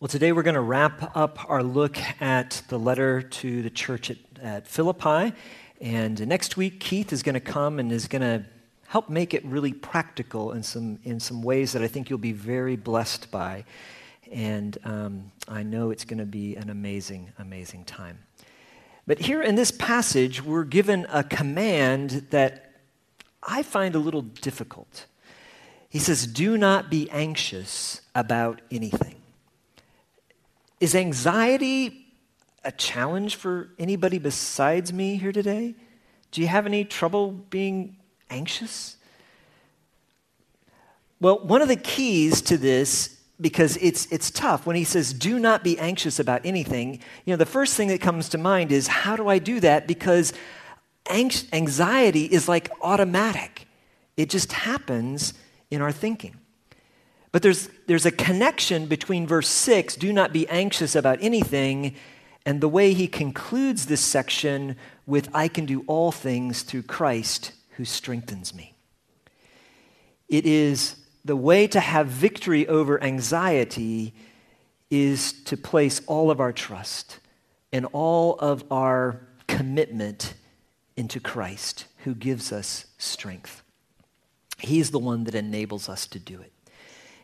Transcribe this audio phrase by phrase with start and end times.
[0.00, 4.12] Well, today we're going to wrap up our look at the letter to the church
[4.12, 5.34] at, at Philippi.
[5.80, 8.44] And next week, Keith is going to come and is going to
[8.86, 12.30] help make it really practical in some, in some ways that I think you'll be
[12.30, 13.64] very blessed by.
[14.30, 18.20] And um, I know it's going to be an amazing, amazing time.
[19.04, 22.70] But here in this passage, we're given a command that
[23.42, 25.06] I find a little difficult.
[25.88, 29.17] He says, Do not be anxious about anything.
[30.80, 32.06] Is anxiety
[32.64, 35.74] a challenge for anybody besides me here today?
[36.30, 37.96] Do you have any trouble being
[38.30, 38.96] anxious?
[41.20, 45.38] Well, one of the keys to this, because it's, it's tough, when he says, do
[45.38, 48.86] not be anxious about anything, you know, the first thing that comes to mind is,
[48.86, 49.88] how do I do that?
[49.88, 50.32] Because
[51.10, 53.66] anxiety is like automatic,
[54.16, 55.34] it just happens
[55.70, 56.37] in our thinking.
[57.30, 61.94] But there's, there's a connection between verse 6, do not be anxious about anything,
[62.46, 64.76] and the way he concludes this section
[65.06, 68.74] with, I can do all things through Christ who strengthens me.
[70.28, 74.14] It is the way to have victory over anxiety
[74.90, 77.18] is to place all of our trust
[77.72, 80.34] and all of our commitment
[80.96, 83.62] into Christ who gives us strength.
[84.58, 86.52] He's the one that enables us to do it.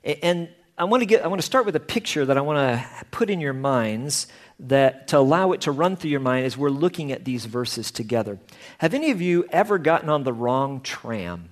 [0.05, 2.59] And I want to get I want to start with a picture that I want
[2.59, 4.27] to put in your minds
[4.61, 7.91] that to allow it to run through your mind as we're looking at these verses
[7.91, 8.39] together.
[8.79, 11.51] Have any of you ever gotten on the wrong tram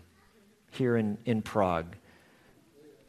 [0.71, 1.97] here in, in Prague?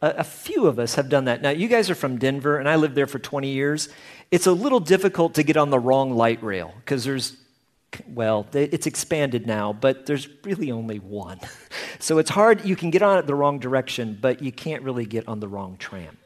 [0.02, 1.42] A, a few of us have done that.
[1.42, 3.90] Now, you guys are from Denver, and I lived there for 20 years.
[4.32, 7.38] It's a little difficult to get on the wrong light rail because there's
[8.08, 11.40] well, it's expanded now, but there's really only one.
[12.00, 12.66] So it's hard.
[12.66, 15.48] You can get on it the wrong direction, but you can't really get on the
[15.48, 16.18] wrong tram.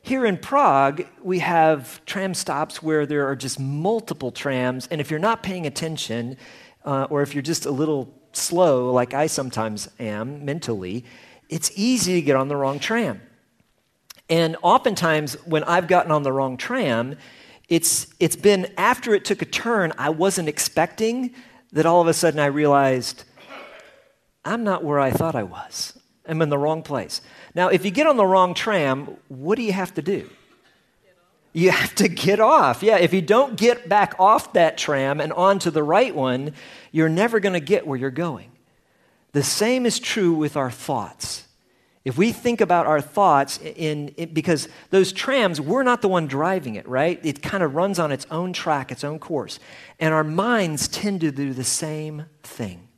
[0.00, 5.10] Here in Prague, we have tram stops where there are just multiple trams, and if
[5.10, 6.38] you're not paying attention,
[6.86, 11.04] uh, or if you're just a little slow, like I sometimes am mentally,
[11.50, 13.20] it's easy to get on the wrong tram.
[14.30, 17.16] And oftentimes, when I've gotten on the wrong tram,
[17.68, 21.34] it's, it's been after it took a turn I wasn't expecting
[21.72, 23.24] that all of a sudden I realized
[24.44, 25.98] I'm not where I thought I was.
[26.26, 27.20] I'm in the wrong place.
[27.54, 30.28] Now, if you get on the wrong tram, what do you have to do?
[31.52, 32.82] You have to get off.
[32.82, 36.54] Yeah, if you don't get back off that tram and onto the right one,
[36.92, 38.50] you're never going to get where you're going.
[39.32, 41.46] The same is true with our thoughts.
[42.04, 46.26] If we think about our thoughts in, in, because those trams, we're not the one
[46.26, 47.20] driving it, right?
[47.22, 49.60] It kind of runs on its own track, its own course.
[50.00, 52.88] And our minds tend to do the same thing.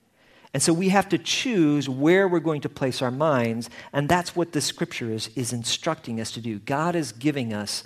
[0.54, 4.36] And so we have to choose where we're going to place our minds, and that's
[4.36, 6.60] what the scripture is, is instructing us to do.
[6.60, 7.84] God is giving us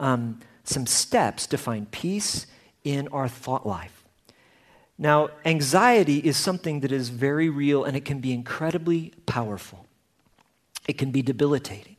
[0.00, 2.46] um, some steps to find peace
[2.84, 4.04] in our thought life.
[4.98, 9.86] Now, anxiety is something that is very real and it can be incredibly powerful
[10.88, 11.96] it can be debilitating.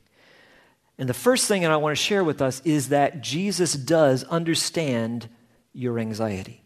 [0.98, 4.26] And the first thing that I want to share with us is that Jesus does
[4.26, 5.30] understand
[5.72, 6.64] your anxiety.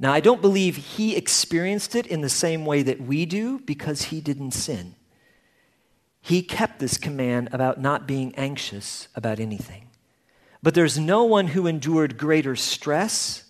[0.00, 4.02] Now, I don't believe he experienced it in the same way that we do because
[4.04, 4.96] he didn't sin.
[6.20, 9.88] He kept this command about not being anxious about anything.
[10.62, 13.44] But there's no one who endured greater stress,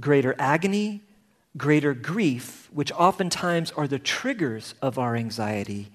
[0.00, 1.02] greater agony,
[1.56, 5.90] greater grief, which oftentimes are the triggers of our anxiety,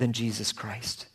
[0.00, 1.06] than Jesus Christ.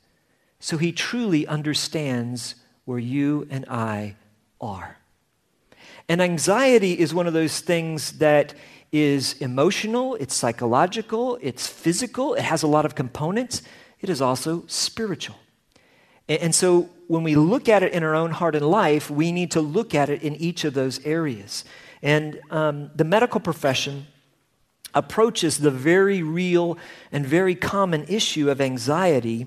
[0.59, 4.15] So he truly understands where you and I
[4.61, 4.97] are.
[6.07, 8.53] And anxiety is one of those things that
[8.91, 13.63] is emotional, it's psychological, it's physical, it has a lot of components.
[13.99, 15.37] It is also spiritual.
[16.29, 19.51] And so when we look at it in our own heart and life, we need
[19.51, 21.65] to look at it in each of those areas.
[22.03, 24.05] And um, the medical profession
[24.95, 26.77] approaches the very real
[27.11, 29.45] and very common issue of anxiety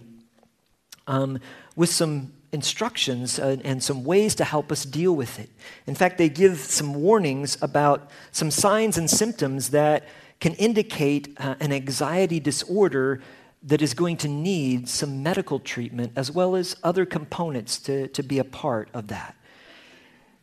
[1.06, 1.40] um,
[1.74, 5.50] with some instructions uh, and some ways to help us deal with it.
[5.86, 10.08] In fact, they give some warnings about some signs and symptoms that
[10.40, 13.20] can indicate uh, an anxiety disorder
[13.62, 18.22] that is going to need some medical treatment as well as other components to, to
[18.22, 19.34] be a part of that.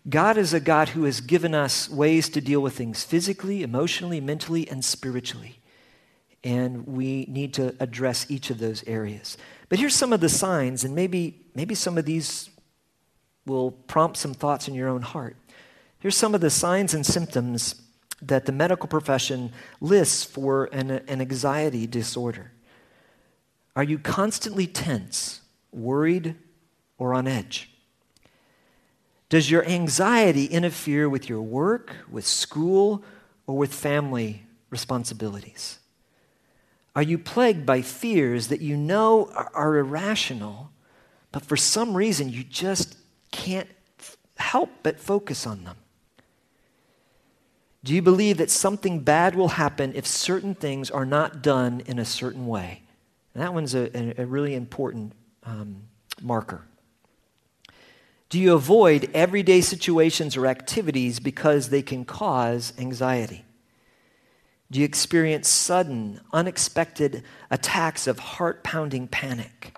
[0.08, 4.22] God is a God who has given us ways to deal with things physically, emotionally,
[4.22, 5.60] mentally, and spiritually.
[6.44, 9.36] And we need to address each of those areas.
[9.68, 12.52] But here's some of the signs, and maybe, maybe some of these
[13.48, 15.38] will prompt some thoughts in your own heart.
[16.00, 17.82] Here's some of the signs and symptoms
[18.22, 19.52] that the medical profession
[19.82, 22.52] lists for an, an anxiety disorder.
[23.76, 25.42] Are you constantly tense,
[25.72, 26.36] worried,
[27.00, 27.72] or on edge?
[29.30, 33.04] Does your anxiety interfere with your work, with school,
[33.48, 35.80] or with family responsibilities?
[36.96, 40.72] Are you plagued by fears that you know are, irrational,
[41.32, 42.98] but for some reason you just
[43.32, 43.68] can't
[44.38, 45.78] help but focus on them?
[47.84, 52.00] Do you believe that something bad will happen if certain things are not done in
[52.00, 52.82] a certain way?
[53.34, 55.12] And that one's a, a really important
[55.44, 55.84] um,
[56.22, 56.66] marker.
[58.36, 63.46] Do you avoid everyday situations or activities because they can cause anxiety?
[64.70, 69.78] Do you experience sudden, unexpected attacks of heart pounding panic?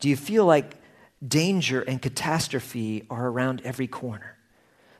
[0.00, 0.76] Do you feel like
[1.22, 4.38] danger and catastrophe are around every corner?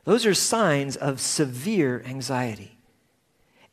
[0.04, 2.76] Those are signs of severe anxiety.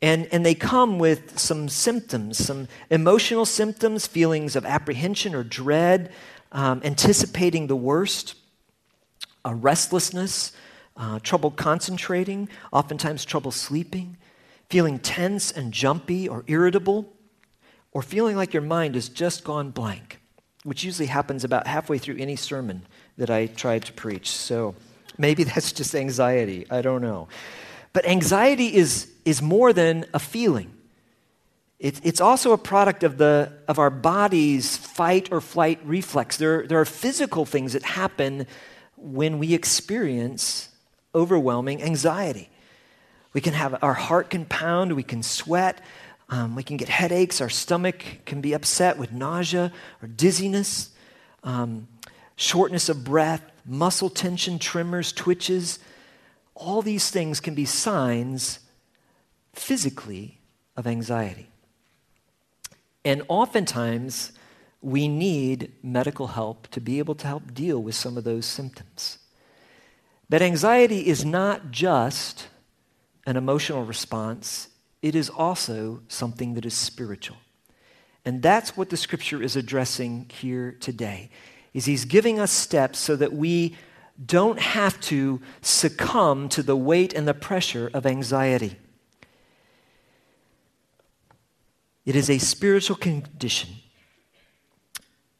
[0.00, 6.10] And, and they come with some symptoms, some emotional symptoms, feelings of apprehension or dread,
[6.52, 8.34] um, anticipating the worst,
[9.46, 10.52] a restlessness,
[10.98, 14.18] uh, trouble concentrating, oftentimes trouble sleeping,
[14.68, 17.10] feeling tense and jumpy or irritable,
[17.92, 20.20] or feeling like your mind has just gone blank,
[20.64, 22.82] which usually happens about halfway through any sermon
[23.16, 24.28] that I try to preach.
[24.28, 24.74] So,
[25.18, 26.66] Maybe that's just anxiety.
[26.70, 27.28] I don't know.
[27.92, 30.72] But anxiety is, is more than a feeling.
[31.78, 36.36] It, it's also a product of, the, of our body's fight or flight reflex.
[36.36, 38.46] There, there are physical things that happen
[38.96, 40.68] when we experience
[41.14, 42.50] overwhelming anxiety.
[43.32, 45.80] We can have our heart can pound, we can sweat,
[46.28, 49.72] um, we can get headaches, our stomach can be upset with nausea
[50.02, 50.90] or dizziness,
[51.44, 51.86] um,
[52.36, 55.78] shortness of breath, muscle tension, tremors, twitches.
[56.54, 58.60] All these things can be signs
[59.54, 60.38] physically
[60.76, 61.48] of anxiety.
[63.04, 64.32] And oftentimes,
[64.86, 69.18] we need medical help to be able to help deal with some of those symptoms.
[70.28, 72.46] That anxiety is not just
[73.26, 74.68] an emotional response,
[75.02, 77.36] it is also something that is spiritual.
[78.24, 81.30] And that's what the scripture is addressing here today
[81.74, 83.76] is he's giving us steps so that we
[84.24, 88.76] don't have to succumb to the weight and the pressure of anxiety.
[92.04, 93.70] It is a spiritual condition.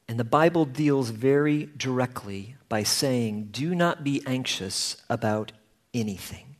[0.08, 5.52] And the Bible deals very directly by saying, Do not be anxious about
[5.92, 6.56] anything.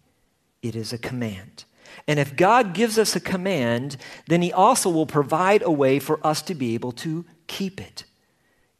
[0.63, 1.65] It is a command.
[2.09, 3.97] And if God gives us a command,
[4.27, 8.05] then He also will provide a way for us to be able to keep it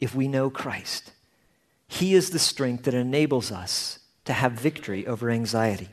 [0.01, 1.13] if we know Christ.
[1.89, 5.89] He is the strength that enables us to have victory over anxiety.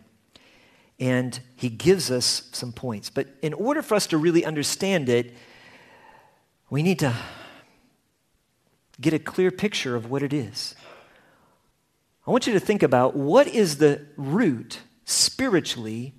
[0.99, 3.09] And he gives us some points.
[3.09, 5.33] But in order for us to really understand it,
[6.69, 7.15] we need to
[8.99, 10.75] get a clear picture of what it is.
[12.25, 16.13] I want you to think about what is the root spiritually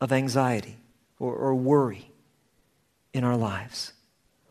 [0.00, 0.76] of anxiety
[1.18, 2.10] or, or worry
[3.14, 3.92] in our lives?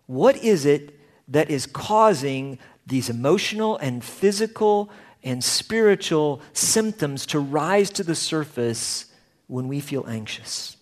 [0.07, 4.89] What is it that is causing these emotional and physical
[5.23, 9.05] and spiritual symptoms to rise to the surface
[9.47, 10.77] when we feel anxious.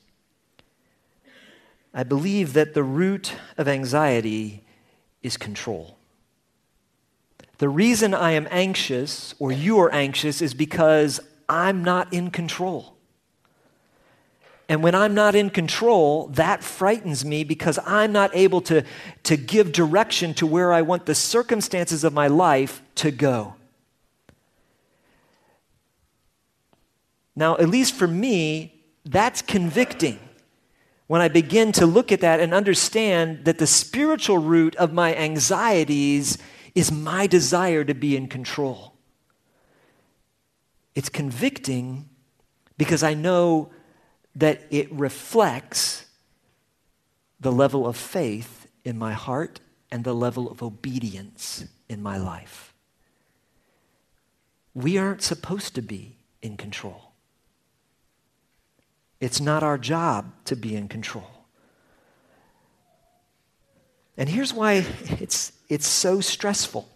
[1.94, 4.64] I believe that the root of anxiety
[5.22, 5.99] is control.
[7.60, 12.96] The reason I am anxious or you are anxious is because I'm not in control.
[14.70, 18.86] And when I'm not in control, that frightens me because I'm not able to,
[19.24, 23.56] to give direction to where I want the circumstances of my life to go.
[27.36, 30.20] Now, at least for me, that's convicting
[31.08, 35.16] when I begin to look at that and understand that the spiritual root of my
[35.16, 36.38] anxieties
[36.80, 38.94] is my desire to be in control.
[40.96, 42.08] It's convicting
[42.78, 43.72] because I know
[44.36, 46.06] that it reflects
[47.38, 49.60] the level of faith in my heart
[49.92, 52.74] and the level of obedience in my life.
[54.74, 57.12] We aren't supposed to be in control.
[59.20, 61.30] It's not our job to be in control.
[64.16, 64.86] And here's why
[65.20, 66.90] it's, it's so stressful.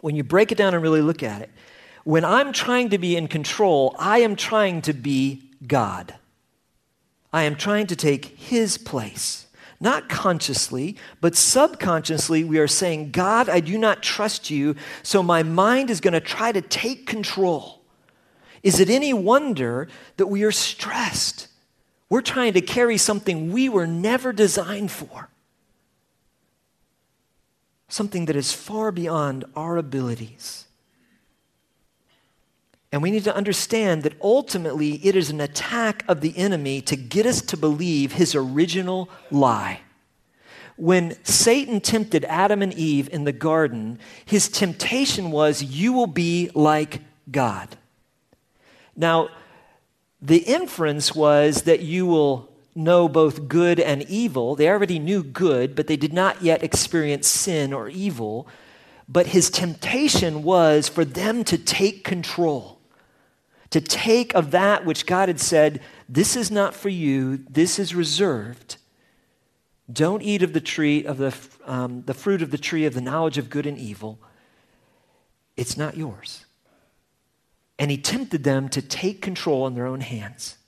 [0.00, 1.50] When you break it down and really look at it,
[2.04, 6.14] when I'm trying to be in control, I am trying to be God.
[7.32, 9.46] I am trying to take his place.
[9.78, 15.42] Not consciously, but subconsciously, we are saying, God, I do not trust you, so my
[15.42, 17.80] mind is going to try to take control.
[18.62, 21.48] Is it any wonder that we are stressed?
[22.10, 25.30] We're trying to carry something we were never designed for,
[27.92, 30.66] something that is far beyond our abilities.
[32.92, 36.96] And we need to understand that ultimately it is an attack of the enemy to
[36.96, 39.80] get us to believe his original lie.
[40.76, 46.50] When Satan tempted Adam and Eve in the garden, his temptation was, You will be
[46.54, 47.76] like God.
[48.96, 49.28] Now,
[50.22, 52.49] the inference was that you will
[52.80, 54.56] know both good and evil.
[54.56, 58.48] They already knew good, but they did not yet experience sin or evil.
[59.08, 62.80] But his temptation was for them to take control
[63.70, 67.94] to take of that which God had said, This is not for you, this is
[67.94, 68.76] reserved.
[69.90, 71.34] Don't eat of the tree of the,
[71.64, 74.20] um, the fruit of the tree of the knowledge of good and evil.
[75.56, 76.44] It's not yours.
[77.78, 80.58] And he tempted them to take control in their own hands.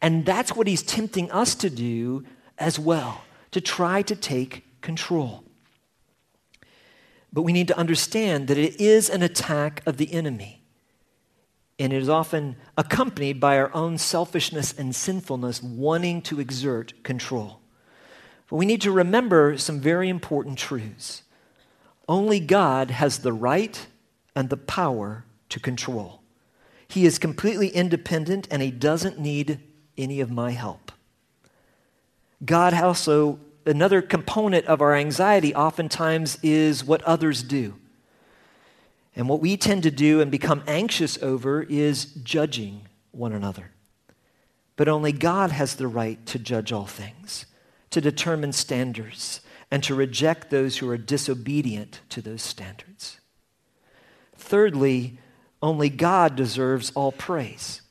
[0.00, 2.24] And that's what he's tempting us to do
[2.58, 5.44] as well, to try to take control.
[7.32, 10.64] But we need to understand that it is an attack of the enemy
[11.78, 17.60] and it is often accompanied by our own selfishness and sinfulness wanting to exert control.
[18.48, 21.22] But we need to remember some very important truths.
[22.08, 23.86] Only God has the right
[24.36, 26.22] and the power to control.
[26.86, 29.58] He is completely independent and he doesn't need
[29.96, 30.92] any of my help.
[32.44, 37.74] God also, another component of our anxiety oftentimes is what others do.
[39.16, 43.70] And what we tend to do and become anxious over is judging one another.
[44.76, 47.46] But only God has the right to judge all things,
[47.90, 53.20] to determine standards, and to reject those who are disobedient to those standards.
[54.36, 55.18] Thirdly,
[55.62, 57.82] only God deserves all praise,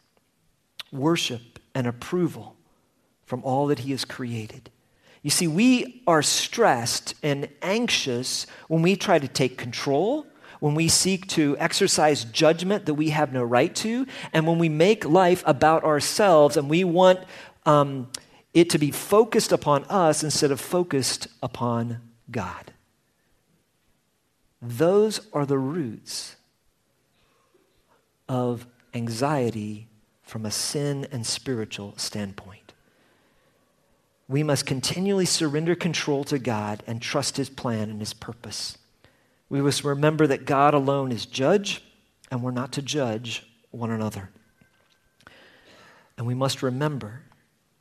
[0.91, 2.55] worship, and approval
[3.25, 4.69] from all that He has created.
[5.21, 10.27] You see, we are stressed and anxious when we try to take control
[10.63, 14.69] when we seek to exercise judgment that we have no right to, and when we
[14.69, 17.19] make life about ourselves and we want
[17.65, 18.09] um,
[18.53, 21.99] it to be focused upon us instead of focused upon
[22.31, 22.71] God.
[24.61, 26.37] Those are the roots
[28.29, 29.89] of anxiety
[30.23, 32.73] from a sin and spiritual standpoint.
[34.27, 38.77] We must continually surrender control to God and trust His plan and His purpose.
[39.49, 41.83] We must remember that God alone is judge,
[42.31, 44.29] and we're not to judge one another.
[46.17, 47.23] And we must remember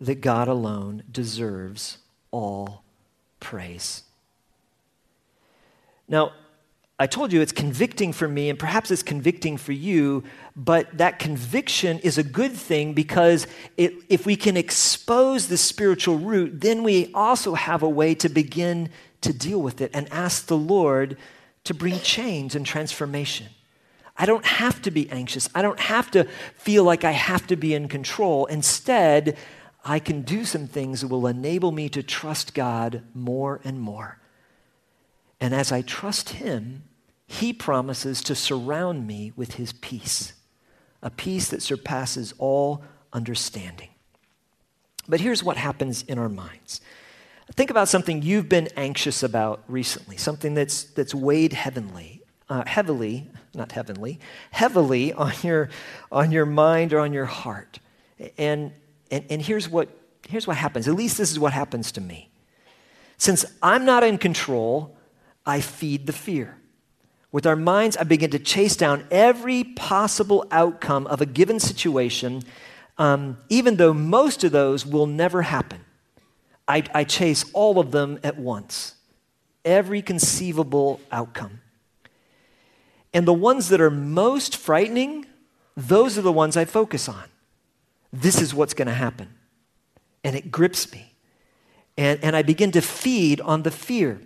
[0.00, 1.98] that God alone deserves
[2.30, 2.82] all
[3.40, 4.02] praise.
[6.08, 6.32] Now,
[7.02, 10.22] I told you it's convicting for me, and perhaps it's convicting for you,
[10.54, 16.16] but that conviction is a good thing because it, if we can expose the spiritual
[16.16, 18.88] root, then we also have a way to begin
[19.22, 21.16] to deal with it and ask the Lord
[21.64, 23.48] to bring change and transformation.
[24.16, 25.48] I don't have to be anxious.
[25.56, 28.46] I don't have to feel like I have to be in control.
[28.46, 29.36] Instead,
[29.84, 34.20] I can do some things that will enable me to trust God more and more.
[35.40, 36.84] And as I trust Him,
[37.32, 40.34] He promises to surround me with His peace,
[41.00, 43.88] a peace that surpasses all understanding.
[45.08, 46.82] But here's what happens in our minds
[47.54, 53.30] Think about something you've been anxious about recently, something that's, that's weighed heavenly, uh, heavily,
[53.54, 54.20] not heavenly,
[54.50, 55.70] heavily on your,
[56.10, 57.78] on your mind or on your heart.
[58.36, 58.72] And,
[59.10, 59.88] and, and here's, what,
[60.28, 60.86] here's what happens.
[60.86, 62.30] At least this is what happens to me.
[63.16, 64.96] Since I'm not in control,
[65.46, 66.58] I feed the fear.
[67.32, 72.42] With our minds, I begin to chase down every possible outcome of a given situation,
[72.98, 75.80] um, even though most of those will never happen.
[76.68, 78.94] I, I chase all of them at once,
[79.64, 81.62] every conceivable outcome.
[83.14, 85.26] And the ones that are most frightening,
[85.74, 87.24] those are the ones I focus on.
[88.12, 89.28] This is what's going to happen.
[90.22, 91.14] And it grips me.
[91.96, 94.20] And, and I begin to feed on the fear.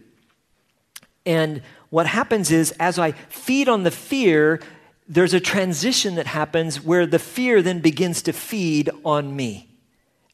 [1.27, 4.61] And what happens is, as I feed on the fear,
[5.09, 9.69] there's a transition that happens where the fear then begins to feed on me.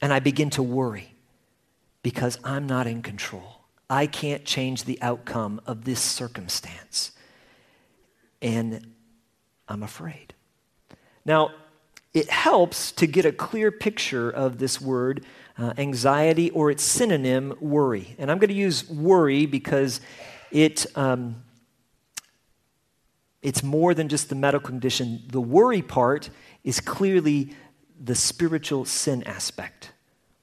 [0.00, 1.14] And I begin to worry
[2.02, 3.62] because I'm not in control.
[3.88, 7.12] I can't change the outcome of this circumstance.
[8.40, 8.86] And
[9.68, 10.34] I'm afraid.
[11.24, 11.52] Now,
[12.12, 15.24] it helps to get a clear picture of this word,
[15.56, 18.14] uh, anxiety, or its synonym, worry.
[18.18, 20.00] And I'm going to use worry because
[20.52, 21.42] it, um,
[23.40, 25.22] it's more than just the medical condition.
[25.28, 26.30] The worry part
[26.62, 27.54] is clearly
[27.98, 29.92] the spiritual sin aspect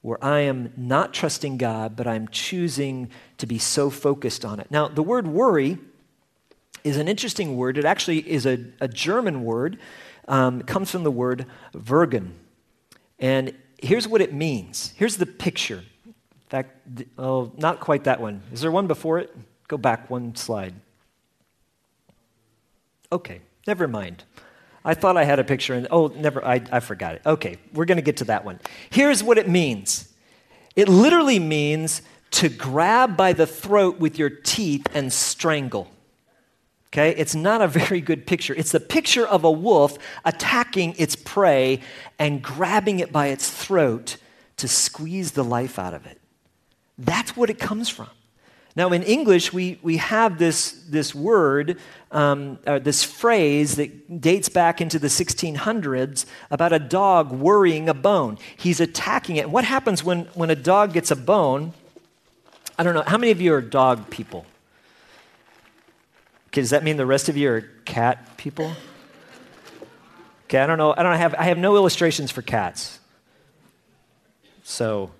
[0.02, 4.70] where I am not trusting God, but I'm choosing to be so focused on it.
[4.70, 5.78] Now, the word worry
[6.84, 7.76] is an interesting word.
[7.76, 9.78] It actually is a, a German word.
[10.30, 12.34] um, comes from the word vergen.
[13.18, 14.94] And here's what it means.
[14.96, 15.82] Here's the picture.
[16.06, 16.76] In fact,
[17.18, 18.42] oh, not quite that one.
[18.52, 19.36] Is there one before it?
[19.70, 20.74] Go back one slide.
[23.12, 24.24] Okay, never mind.
[24.84, 27.22] I thought I had a picture, and oh, never, I, I forgot it.
[27.24, 28.58] Okay, we're going to get to that one.
[28.90, 30.12] Here's what it means
[30.74, 35.86] it literally means to grab by the throat with your teeth and strangle.
[36.88, 38.56] Okay, it's not a very good picture.
[38.56, 41.80] It's the picture of a wolf attacking its prey
[42.18, 44.16] and grabbing it by its throat
[44.56, 46.20] to squeeze the life out of it.
[46.98, 48.08] That's what it comes from.
[48.76, 51.78] Now, in English, we, we have this, this word,
[52.12, 57.94] um, uh, this phrase that dates back into the 1600s about a dog worrying a
[57.94, 58.38] bone.
[58.56, 59.50] He's attacking it.
[59.50, 61.72] What happens when, when a dog gets a bone?
[62.78, 63.02] I don't know.
[63.04, 64.46] How many of you are dog people?
[66.48, 68.72] Okay, does that mean the rest of you are cat people?
[70.44, 70.94] Okay, I don't know.
[70.96, 72.98] I don't have I have no illustrations for cats.
[74.64, 75.12] So,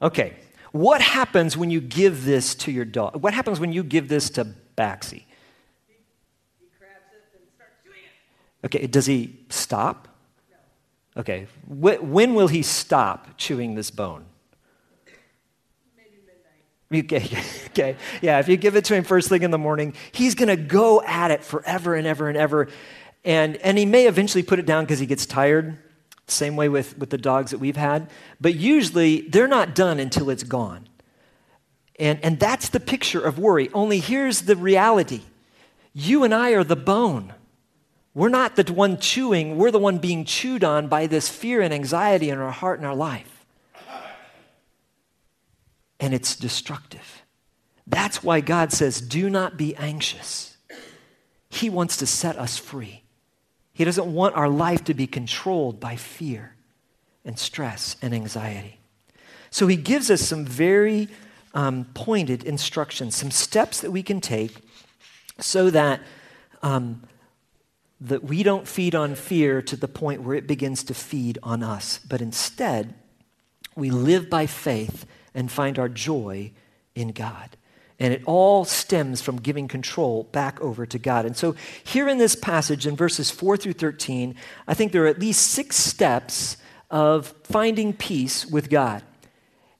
[0.00, 0.36] okay.
[0.78, 3.20] What happens when you give this to your dog?
[3.20, 5.24] What happens when you give this to Baxi?
[8.64, 10.06] Okay, does he stop?
[10.48, 11.20] No.
[11.20, 14.24] Okay, when will he stop chewing this bone?
[16.94, 17.28] Okay,
[17.66, 17.96] okay.
[18.22, 20.56] Yeah, if you give it to him first thing in the morning, he's going to
[20.56, 22.68] go at it forever and ever and ever.
[23.26, 25.76] And, and he may eventually put it down because he gets tired
[26.32, 28.10] same way with, with the dogs that we've had.
[28.40, 30.88] But usually they're not done until it's gone.
[31.98, 33.70] And, and that's the picture of worry.
[33.74, 35.22] Only here's the reality
[35.92, 37.34] you and I are the bone.
[38.14, 41.72] We're not the one chewing, we're the one being chewed on by this fear and
[41.72, 43.44] anxiety in our heart and our life.
[46.00, 47.22] And it's destructive.
[47.86, 50.56] That's why God says, do not be anxious.
[51.48, 53.02] He wants to set us free.
[53.78, 56.56] He doesn't want our life to be controlled by fear
[57.24, 58.80] and stress and anxiety.
[59.50, 61.06] So he gives us some very
[61.54, 64.56] um, pointed instructions, some steps that we can take
[65.38, 66.00] so that,
[66.60, 67.04] um,
[68.00, 71.62] that we don't feed on fear to the point where it begins to feed on
[71.62, 72.94] us, but instead
[73.76, 76.50] we live by faith and find our joy
[76.96, 77.56] in God.
[78.00, 81.24] And it all stems from giving control back over to God.
[81.24, 84.36] And so, here in this passage, in verses 4 through 13,
[84.68, 86.56] I think there are at least six steps
[86.90, 89.02] of finding peace with God.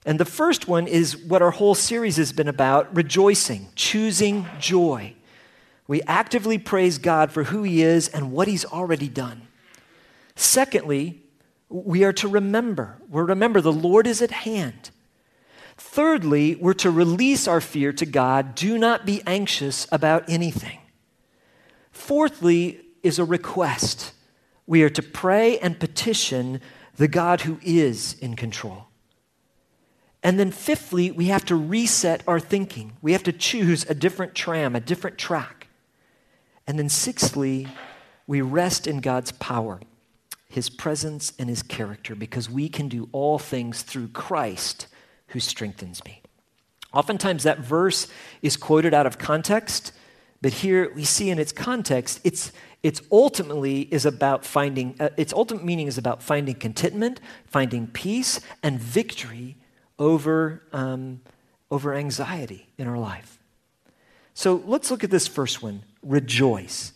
[0.05, 5.15] And the first one is what our whole series has been about rejoicing, choosing joy.
[5.87, 9.49] We actively praise God for who He is and what He's already done.
[10.35, 11.23] Secondly,
[11.69, 12.97] we are to remember.
[13.09, 14.91] we remember the Lord is at hand.
[15.79, 18.55] Thirdly, we're to release our fear to God.
[18.55, 20.79] Do not be anxious about anything.
[21.93, 24.13] Fourthly, is a request.
[24.67, 26.61] We are to pray and petition
[26.97, 28.87] the God who is in control.
[30.23, 32.97] And then, fifthly, we have to reset our thinking.
[33.01, 35.69] We have to choose a different tram, a different track.
[36.67, 37.69] And then, sixthly,
[38.27, 39.81] we rest in God's power,
[40.49, 44.89] His presence, and His character because we can do all things through Christ
[45.29, 46.23] who strengthens me.
[46.93, 48.09] Oftentimes, that verse
[48.43, 49.93] is quoted out of context,
[50.41, 55.33] but here we see in its context, it's, it's ultimately is about finding, uh, its
[55.33, 59.57] ultimate meaning is about finding contentment, finding peace, and victory
[59.99, 61.21] over, um,
[61.71, 63.39] over anxiety in our life.
[64.33, 66.93] So let's look at this first one rejoice.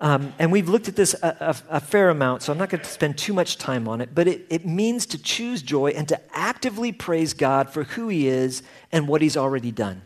[0.00, 2.82] Um, and we've looked at this a, a, a, fair amount, so I'm not going
[2.82, 6.06] to spend too much time on it, but it, it means to choose joy and
[6.08, 10.02] to actively praise God for who He is and what He's already done.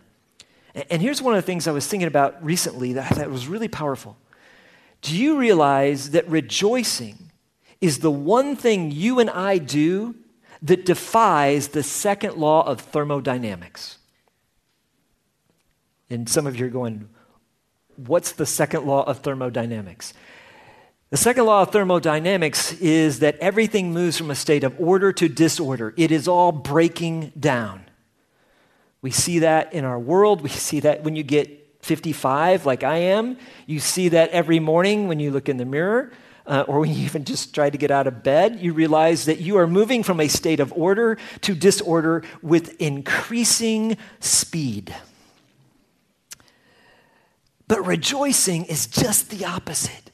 [0.75, 3.31] And, and here's one of the things I was thinking about recently that I thought
[3.31, 4.17] was really powerful.
[5.03, 7.31] Do you realize that rejoicing
[7.83, 10.15] is the one thing you and I do
[10.63, 13.99] that defies the second law of thermodynamics?
[16.09, 17.09] And some of you are going,
[17.97, 20.15] What's the second law of thermodynamics?
[21.11, 25.29] The second law of thermodynamics is that everything moves from a state of order to
[25.29, 25.93] disorder.
[25.99, 27.85] It is all breaking down.
[29.03, 30.41] We see that in our world.
[30.41, 33.37] We see that when you get 55, like I am.
[33.67, 36.13] You see that every morning when you look in the mirror,
[36.47, 38.61] uh, or when you even just try to get out of bed.
[38.61, 43.97] You realize that you are moving from a state of order to disorder with increasing
[44.21, 44.95] speed.
[47.73, 50.11] But rejoicing is just the opposite.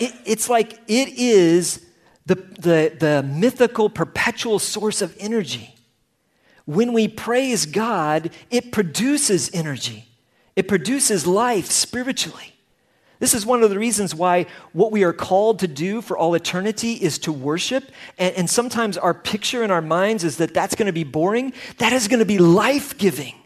[0.00, 1.86] It, it's like it is
[2.26, 5.76] the, the, the mythical, perpetual source of energy.
[6.64, 10.06] When we praise God, it produces energy,
[10.56, 12.56] it produces life spiritually.
[13.20, 16.34] This is one of the reasons why what we are called to do for all
[16.34, 17.92] eternity is to worship.
[18.18, 21.52] And, and sometimes our picture in our minds is that that's going to be boring.
[21.78, 23.36] That is going to be life giving.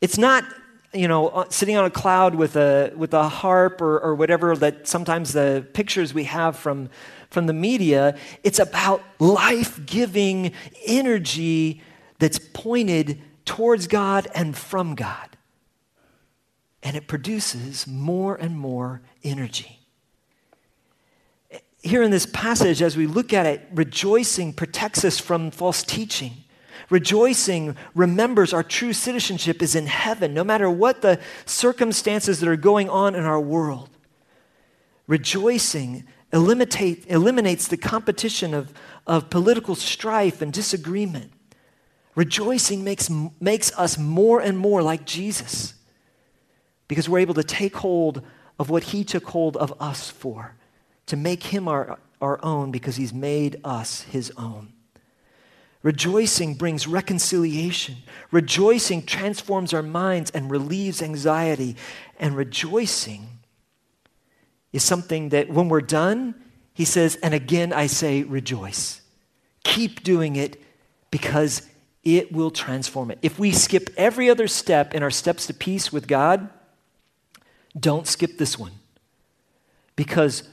[0.00, 0.44] It's not,
[0.92, 4.56] you know, uh, sitting on a cloud with a, with a harp or, or whatever
[4.56, 6.88] that sometimes the pictures we have from,
[7.30, 8.16] from the media.
[8.42, 10.52] It's about life giving
[10.86, 11.82] energy
[12.18, 15.36] that's pointed towards God and from God
[16.86, 19.80] and it produces more and more energy.
[21.82, 26.44] Here in this passage, as we look at it, rejoicing protects us from false teaching.
[26.90, 32.56] Rejoicing remembers our true citizenship is in heaven, no matter what the circumstances that are
[32.56, 33.90] going on in our world.
[35.06, 38.72] Rejoicing eliminate, eliminates the competition of,
[39.06, 41.32] of political strife and disagreement.
[42.14, 43.10] Rejoicing makes,
[43.40, 45.74] makes us more and more like Jesus
[46.88, 48.22] because we're able to take hold
[48.58, 50.56] of what He took hold of us for,
[51.06, 54.72] to make Him our, our own because He's made us His own.
[55.86, 57.98] Rejoicing brings reconciliation.
[58.32, 61.76] Rejoicing transforms our minds and relieves anxiety.
[62.18, 63.28] And rejoicing
[64.72, 66.34] is something that when we're done,
[66.74, 69.00] he says, and again I say, rejoice.
[69.62, 70.60] Keep doing it
[71.12, 71.62] because
[72.02, 73.20] it will transform it.
[73.22, 76.50] If we skip every other step in our steps to peace with God,
[77.78, 78.72] don't skip this one.
[79.94, 80.48] Because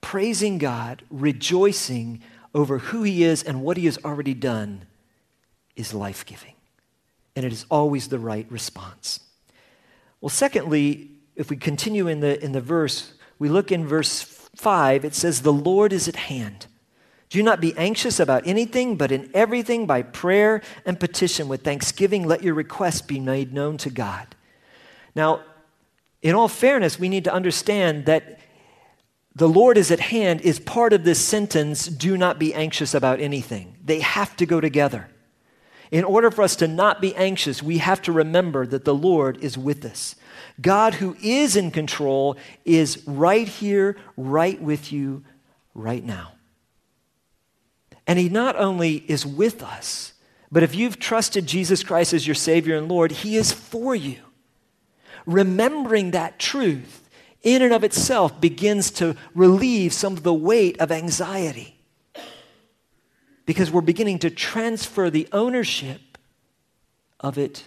[0.00, 2.22] praising God, rejoicing
[2.58, 4.86] over who He is and what He has already done
[5.76, 6.54] is life giving.
[7.36, 9.20] And it is always the right response.
[10.20, 14.22] Well, secondly, if we continue in the, in the verse, we look in verse
[14.56, 16.66] 5, it says, The Lord is at hand.
[17.30, 22.26] Do not be anxious about anything, but in everything by prayer and petition with thanksgiving,
[22.26, 24.34] let your requests be made known to God.
[25.14, 25.42] Now,
[26.22, 28.40] in all fairness, we need to understand that
[29.38, 33.20] the Lord is at hand is part of this sentence do not be anxious about
[33.20, 33.76] anything.
[33.84, 35.08] They have to go together.
[35.90, 39.38] In order for us to not be anxious, we have to remember that the Lord
[39.38, 40.16] is with us.
[40.60, 45.24] God, who is in control, is right here, right with you,
[45.72, 46.32] right now.
[48.06, 50.14] And He not only is with us,
[50.50, 54.18] but if you've trusted Jesus Christ as your Savior and Lord, He is for you
[55.26, 57.07] remembering that truth
[57.42, 61.76] in and of itself begins to relieve some of the weight of anxiety.
[63.46, 66.18] Because we're beginning to transfer the ownership
[67.20, 67.66] of it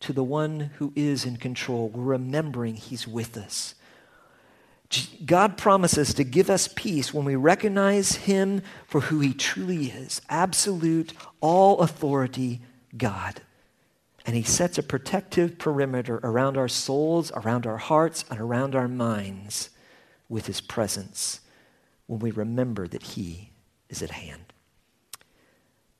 [0.00, 1.88] to the one who is in control.
[1.88, 3.74] We're remembering he's with us.
[5.24, 10.20] God promises to give us peace when we recognize him for who he truly is
[10.28, 12.60] absolute, all authority
[12.96, 13.40] God.
[14.24, 18.88] And he sets a protective perimeter around our souls, around our hearts, and around our
[18.88, 19.70] minds
[20.28, 21.40] with his presence
[22.06, 23.50] when we remember that he
[23.88, 24.52] is at hand.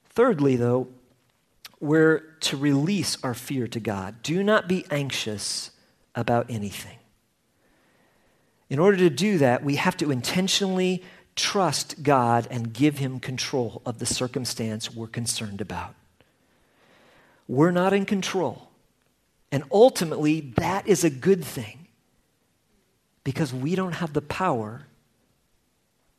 [0.09, 0.89] Thirdly, though,
[1.81, 4.23] we're to release our fear to God.
[4.23, 5.71] Do not be anxious
[6.15, 6.99] about anything.
[8.71, 11.03] In order to do that, we have to intentionally
[11.37, 15.95] trust God and give him control of the circumstance we're concerned about.
[17.47, 18.69] We're not in control.
[19.53, 21.87] And ultimately, that is a good thing
[23.23, 24.87] because we don't have the power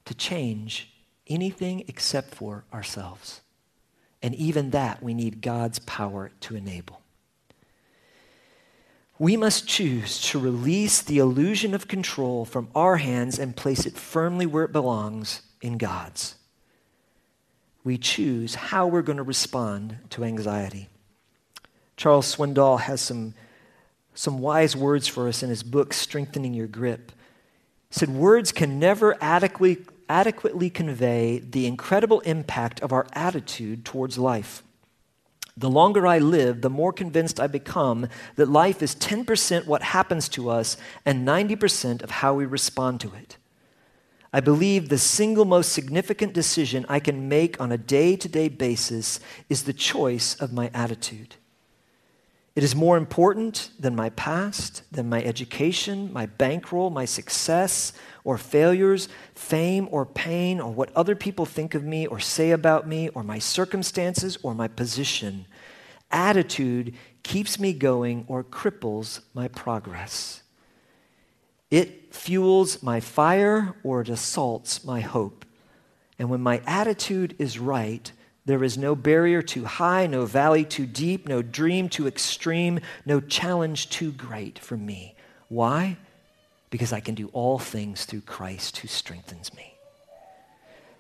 [0.06, 0.92] to change
[1.28, 3.42] anything except for ourselves.
[4.22, 7.02] And even that, we need God's power to enable.
[9.18, 13.98] We must choose to release the illusion of control from our hands and place it
[13.98, 16.36] firmly where it belongs in God's.
[17.84, 20.90] We choose how we're going to respond to anxiety.
[21.98, 23.34] Charles Swindoll has some,
[24.14, 27.12] some wise words for us in his book, Strengthening Your Grip.
[27.90, 34.18] He said, Words can never adequately, adequately convey the incredible impact of our attitude towards
[34.18, 34.62] life.
[35.58, 40.28] The longer I live, the more convinced I become that life is 10% what happens
[40.30, 43.38] to us and 90% of how we respond to it.
[44.34, 48.50] I believe the single most significant decision I can make on a day to day
[48.50, 51.36] basis is the choice of my attitude.
[52.56, 57.92] It is more important than my past, than my education, my bankroll, my success
[58.24, 62.88] or failures, fame or pain, or what other people think of me or say about
[62.88, 65.46] me, or my circumstances or my position.
[66.12, 70.42] Attitude keeps me going or cripples my progress.
[71.70, 75.44] It fuels my fire or it assaults my hope.
[76.18, 78.10] And when my attitude is right,
[78.46, 83.20] there is no barrier too high, no valley too deep, no dream too extreme, no
[83.20, 85.16] challenge too great for me.
[85.48, 85.98] Why?
[86.76, 89.76] because I can do all things through Christ who strengthens me.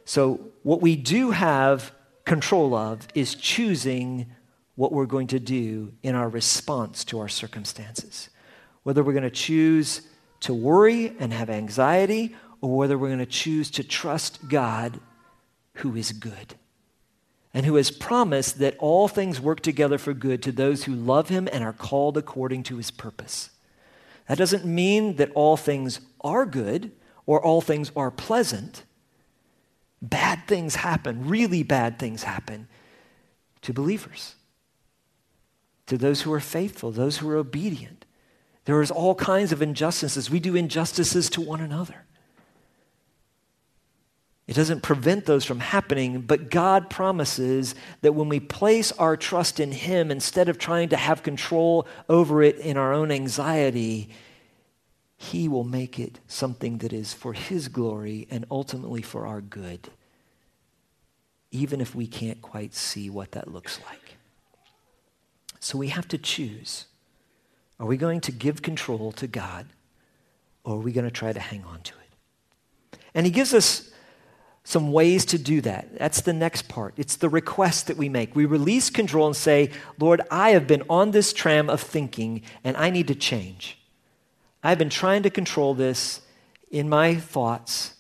[0.06, 1.92] So, what we do have
[2.24, 4.28] control of is choosing
[4.76, 8.30] what we're going to do in our response to our circumstances.
[8.84, 10.02] Whether we're going to choose
[10.42, 15.00] to worry and have anxiety, or whether we're going to choose to trust God
[15.74, 16.56] who is good
[17.56, 21.30] and who has promised that all things work together for good to those who love
[21.30, 23.50] him and are called according to his purpose.
[24.28, 26.92] That doesn't mean that all things are good
[27.26, 28.84] or all things are pleasant.
[30.02, 32.68] Bad things happen, really bad things happen
[33.62, 34.36] to believers,
[35.88, 38.06] to those who are faithful, those who are obedient.
[38.66, 40.30] There is all kinds of injustices.
[40.30, 42.06] We do injustices to one another.
[44.48, 49.60] It doesn't prevent those from happening, but God promises that when we place our trust
[49.60, 54.10] in Him, instead of trying to have control over it in our own anxiety,
[55.18, 59.90] He will make it something that is for His glory and ultimately for our good,
[61.50, 64.18] even if we can't quite see what that looks like.
[65.60, 66.86] So we have to choose.
[67.80, 69.66] Are we going to give control to God,
[70.64, 73.00] or are we going to try to hang on to it?
[73.16, 73.90] And He gives us
[74.66, 75.96] some ways to do that.
[76.00, 76.96] That's the next part.
[76.98, 78.36] It's the request that we make.
[78.36, 82.76] We release control and say, Lord, I have been on this tram of thinking and
[82.76, 83.78] I need to change.
[84.64, 86.22] I've been trying to control this
[86.72, 87.94] in my thoughts.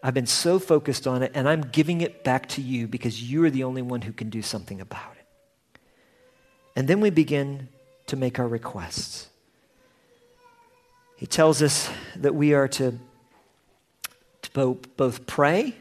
[0.00, 3.44] I've been so focused on it and I'm giving it back to you because you
[3.44, 5.80] are the only one who can do something about it.
[6.76, 7.68] And then we begin
[8.06, 9.28] to make our requests.
[11.16, 12.96] He tells us that we are to,
[14.42, 15.74] to both, both pray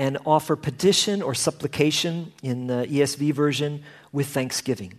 [0.00, 3.82] and offer petition or supplication in the ESV version
[4.12, 4.94] with thanksgiving.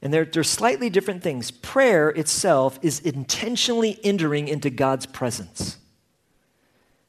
[0.00, 1.50] And they're, they're slightly different things.
[1.50, 5.78] Prayer itself is intentionally entering into God's presence.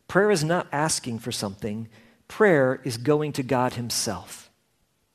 [0.07, 1.87] Prayer is not asking for something,
[2.27, 4.49] prayer is going to God Himself.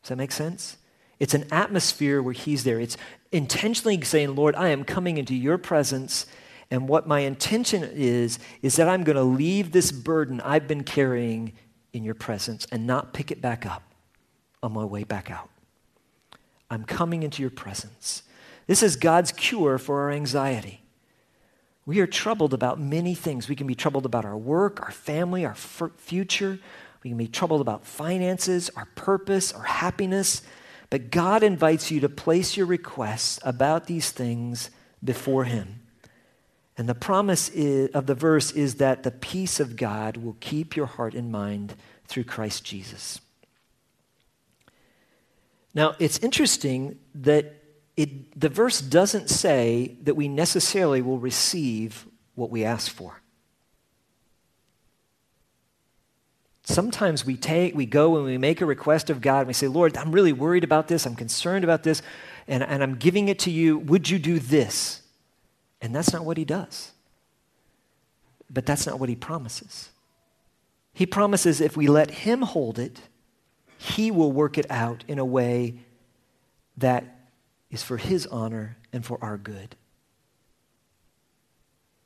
[0.04, 0.76] Does that make sense?
[1.18, 2.78] It's an atmosphere where He's there.
[2.78, 2.96] It's
[3.32, 6.26] intentionally saying, Lord, I am coming into your presence.
[6.70, 10.84] And what my intention is, is that I'm going to leave this burden I've been
[10.84, 11.54] carrying
[11.94, 13.82] in your presence and not pick it back up
[14.62, 15.48] on my way back out.
[16.70, 18.22] I'm coming into your presence.
[18.66, 20.80] This is God's cure for our anxiety.
[21.86, 23.48] We are troubled about many things.
[23.48, 26.58] We can be troubled about our work, our family, our f- future.
[27.02, 30.42] We can be troubled about finances, our purpose, our happiness.
[30.88, 34.70] But God invites you to place your requests about these things
[35.02, 35.80] before Him.
[36.76, 40.76] And the promise is, of the verse is that the peace of God will keep
[40.76, 41.74] your heart and mind
[42.06, 43.20] through Christ Jesus.
[45.72, 47.54] Now, it's interesting that
[47.96, 53.20] it, the verse doesn't say that we necessarily will receive what we ask for.
[56.64, 59.68] Sometimes we take, we go and we make a request of God and we say,
[59.68, 62.02] Lord, I'm really worried about this, I'm concerned about this,
[62.48, 63.78] and, and I'm giving it to you.
[63.78, 65.02] Would you do this?
[65.84, 66.92] And that's not what he does.
[68.48, 69.90] But that's not what he promises.
[70.94, 73.02] He promises if we let him hold it,
[73.76, 75.80] he will work it out in a way
[76.78, 77.04] that
[77.70, 79.76] is for his honor and for our good.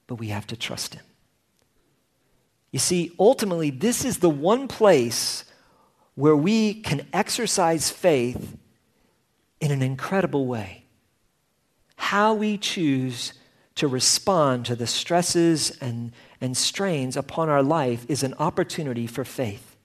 [0.09, 1.05] But we have to trust him.
[2.73, 5.45] You see, ultimately, this is the one place
[6.17, 8.57] where we can exercise faith
[9.61, 10.85] in an incredible way.
[11.95, 13.35] How we choose
[13.79, 19.25] to respond to the stresses and, and strains upon our life is an opportunity for
[19.25, 19.77] faith.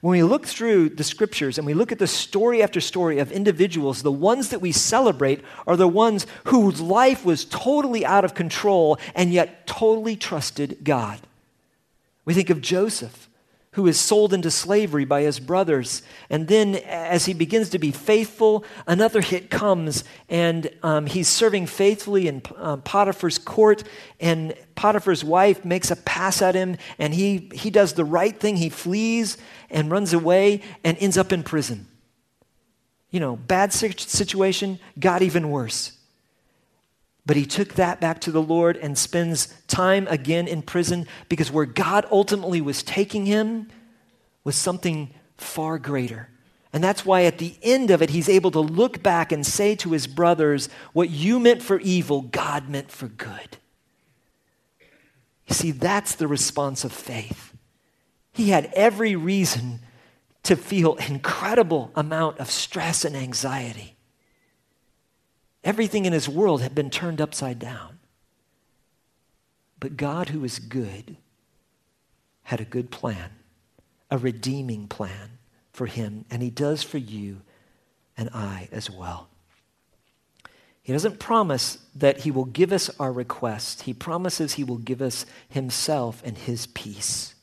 [0.00, 3.30] When we look through the scriptures and we look at the story after story of
[3.30, 8.34] individuals, the ones that we celebrate are the ones whose life was totally out of
[8.34, 11.20] control and yet totally trusted God.
[12.24, 13.29] We think of Joseph
[13.72, 16.02] who is sold into slavery by his brothers.
[16.28, 21.66] And then, as he begins to be faithful, another hit comes, and um, he's serving
[21.66, 23.84] faithfully in um, Potiphar's court.
[24.18, 28.56] And Potiphar's wife makes a pass at him, and he, he does the right thing.
[28.56, 29.38] He flees
[29.70, 31.86] and runs away and ends up in prison.
[33.10, 35.92] You know, bad situation got even worse.
[37.30, 41.48] But he took that back to the Lord and spends time again in prison because
[41.48, 43.68] where God ultimately was taking him
[44.42, 46.28] was something far greater.
[46.72, 49.76] And that's why at the end of it, he's able to look back and say
[49.76, 53.58] to his brothers, What you meant for evil, God meant for good.
[55.46, 57.54] You see, that's the response of faith.
[58.32, 59.78] He had every reason
[60.42, 63.94] to feel incredible amount of stress and anxiety.
[65.62, 67.98] Everything in his world had been turned upside down.
[69.78, 71.16] But God, who is good,
[72.44, 73.30] had a good plan,
[74.10, 75.38] a redeeming plan
[75.72, 77.42] for him, and he does for you
[78.16, 79.28] and I as well.
[80.82, 83.82] He doesn't promise that he will give us our request.
[83.82, 87.34] He promises he will give us himself and his peace.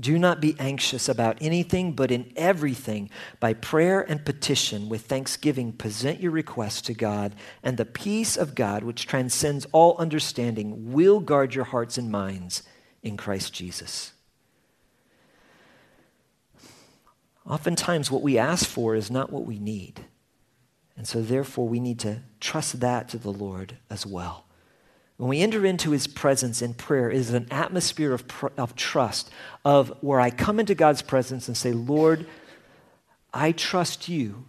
[0.00, 5.72] Do not be anxious about anything, but in everything, by prayer and petition, with thanksgiving,
[5.72, 11.20] present your requests to God, and the peace of God, which transcends all understanding, will
[11.20, 12.62] guard your hearts and minds
[13.02, 14.12] in Christ Jesus.
[17.46, 20.06] Oftentimes, what we ask for is not what we need.
[20.96, 24.46] And so, therefore, we need to trust that to the Lord as well.
[25.20, 28.74] When we enter into his presence in prayer, it is an atmosphere of, pr- of
[28.74, 29.30] trust,
[29.66, 32.26] of where I come into God's presence and say, Lord,
[33.30, 34.46] I trust you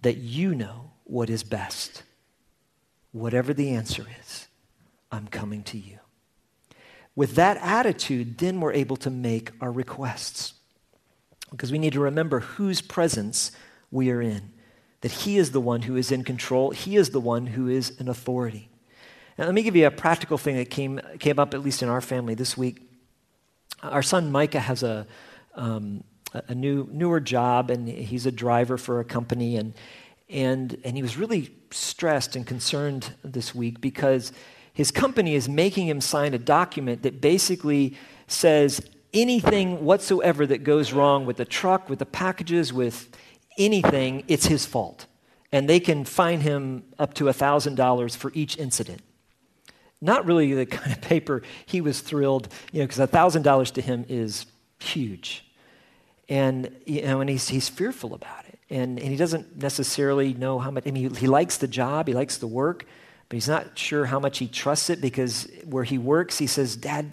[0.00, 2.02] that you know what is best.
[3.12, 4.46] Whatever the answer is,
[5.12, 5.98] I'm coming to you.
[7.14, 10.54] With that attitude, then we're able to make our requests.
[11.50, 13.52] Because we need to remember whose presence
[13.90, 14.50] we are in.
[15.02, 17.92] That He is the one who is in control, He is the one who is
[18.00, 18.70] an authority.
[19.38, 21.88] Now, let me give you a practical thing that came, came up, at least in
[21.88, 22.82] our family this week.
[23.84, 25.06] Our son Micah has a,
[25.54, 29.56] um, a new, newer job, and he's a driver for a company.
[29.56, 29.74] And,
[30.28, 34.32] and, and he was really stressed and concerned this week because
[34.72, 37.96] his company is making him sign a document that basically
[38.26, 38.82] says
[39.14, 43.08] anything whatsoever that goes wrong with the truck, with the packages, with
[43.56, 45.06] anything, it's his fault.
[45.52, 49.00] And they can fine him up to $1,000 for each incident
[50.00, 54.04] not really the kind of paper he was thrilled, you know, because $1,000 to him
[54.08, 54.46] is
[54.78, 55.44] huge.
[56.28, 58.58] And, you know, and he's, he's fearful about it.
[58.70, 62.06] And, and he doesn't necessarily know how much, I mean, he, he likes the job,
[62.06, 62.84] he likes the work,
[63.28, 66.76] but he's not sure how much he trusts it because where he works, he says,
[66.76, 67.12] Dad,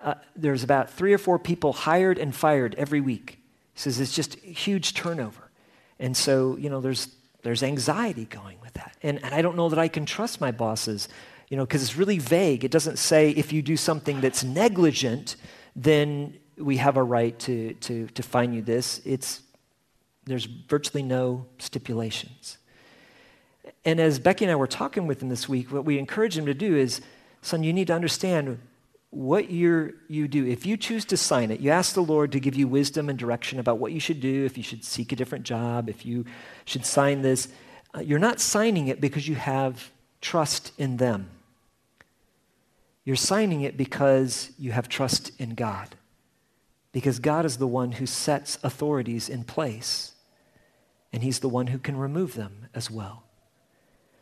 [0.00, 3.38] uh, there's about three or four people hired and fired every week.
[3.74, 5.50] He says it's just huge turnover.
[5.98, 7.08] And so, you know, there's,
[7.42, 8.96] there's anxiety going with that.
[9.02, 11.08] And, and I don't know that I can trust my bosses
[11.48, 12.64] you know, because it's really vague.
[12.64, 15.36] It doesn't say if you do something that's negligent,
[15.74, 19.00] then we have a right to, to, to fine you this.
[19.04, 19.42] It's,
[20.24, 22.58] there's virtually no stipulations.
[23.84, 26.46] And as Becky and I were talking with him this week, what we encourage him
[26.46, 27.00] to do is,
[27.42, 28.58] son, you need to understand
[29.10, 30.46] what you you do.
[30.46, 33.18] If you choose to sign it, you ask the Lord to give you wisdom and
[33.18, 36.26] direction about what you should do, if you should seek a different job, if you
[36.66, 37.48] should sign this.
[37.94, 41.30] Uh, you're not signing it because you have trust in them.
[43.08, 45.96] You're signing it because you have trust in God.
[46.92, 50.12] Because God is the one who sets authorities in place,
[51.10, 53.22] and He's the one who can remove them as well.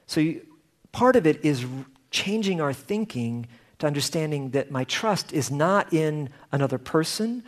[0.07, 0.47] So, you,
[0.93, 1.67] part of it is
[2.13, 3.49] changing our thinking
[3.81, 7.43] to understanding that my trust is not in another person.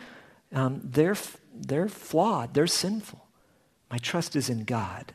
[0.51, 1.15] Um, they're,
[1.55, 3.25] they're flawed, they're sinful.
[3.89, 5.13] My trust is in God,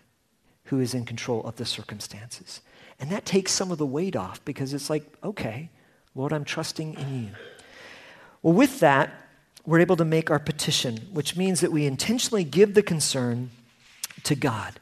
[0.64, 2.62] who is in control of the circumstances.
[2.98, 5.68] And that takes some of the weight off because it's like, okay,
[6.14, 7.31] Lord, I'm trusting in you.
[8.42, 9.12] Well, with that,
[9.66, 13.50] we're able to make our petition, which means that we intentionally give the concern
[14.24, 14.79] to God,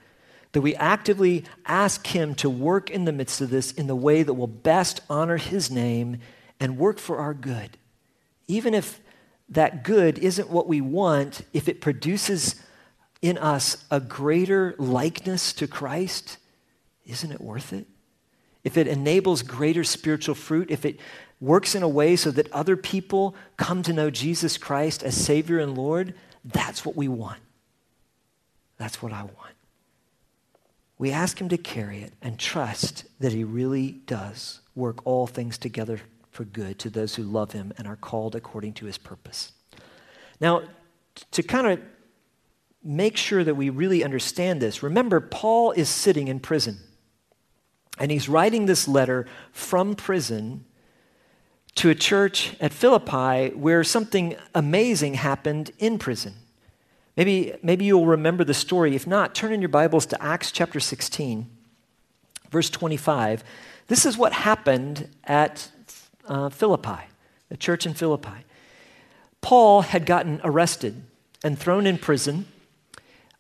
[0.53, 4.23] that we actively ask Him to work in the midst of this in the way
[4.23, 6.19] that will best honor His name
[6.61, 7.79] and work for our good.
[8.49, 9.01] Even if
[9.49, 12.57] that good isn't what we want, if it produces
[13.21, 16.39] in us a greater likeness to Christ,
[17.07, 17.87] isn't it worth it?
[18.65, 21.01] If it enables greater spiritual fruit, if it
[21.41, 25.59] works in a way so that other people come to know Jesus Christ as Savior
[25.59, 27.41] and Lord, that's what we want.
[28.79, 29.55] That's what I want.
[30.99, 35.59] We ask Him to carry it and trust that He really does work all things
[35.59, 39.53] together for good to those who love Him and are called according to His purpose.
[40.41, 40.63] Now,
[41.33, 41.81] to kind of
[42.85, 46.79] make sure that we really understand this, remember, Paul is sitting in prison.
[47.99, 50.65] And he's writing this letter from prison
[51.77, 56.35] to a church at Philippi where something amazing happened in prison.
[57.17, 58.95] Maybe, maybe you'll remember the story.
[58.95, 61.49] If not, turn in your Bibles to Acts chapter 16,
[62.51, 63.45] verse 25.
[63.89, 65.71] This is what happened at
[66.27, 67.03] uh, Philippi,
[67.49, 68.47] the church in Philippi.
[69.43, 71.03] Paul had gotten arrested
[71.45, 72.47] and thrown in prison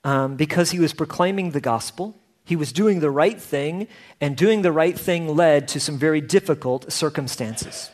[0.04, 2.16] um, because he was proclaiming the gospel.
[2.44, 3.86] He was doing the right thing,
[4.20, 7.90] and doing the right thing led to some very difficult circumstances.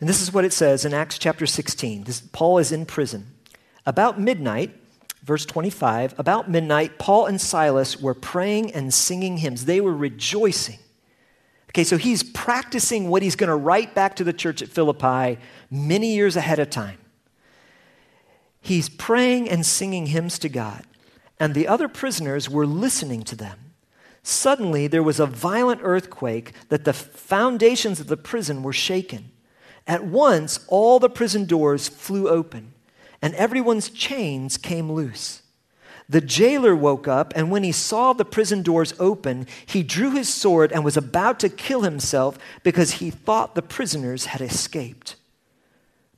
[0.00, 2.04] And this is what it says in Acts chapter 16.
[2.04, 3.34] This, Paul is in prison.
[3.86, 4.74] About midnight,
[5.22, 9.66] verse 25, about midnight, Paul and Silas were praying and singing hymns.
[9.66, 10.78] They were rejoicing
[11.70, 15.40] Okay, so he's practicing what he's going to write back to the church at Philippi
[15.70, 16.98] many years ahead of time.
[18.60, 20.84] He's praying and singing hymns to God,
[21.40, 23.58] and the other prisoners were listening to them.
[24.22, 29.30] Suddenly, there was a violent earthquake that the foundations of the prison were shaken.
[29.86, 32.74] At once, all the prison doors flew open,
[33.22, 35.42] and everyone's chains came loose.
[36.10, 40.32] The jailer woke up, and when he saw the prison doors open, he drew his
[40.32, 45.16] sword and was about to kill himself because he thought the prisoners had escaped.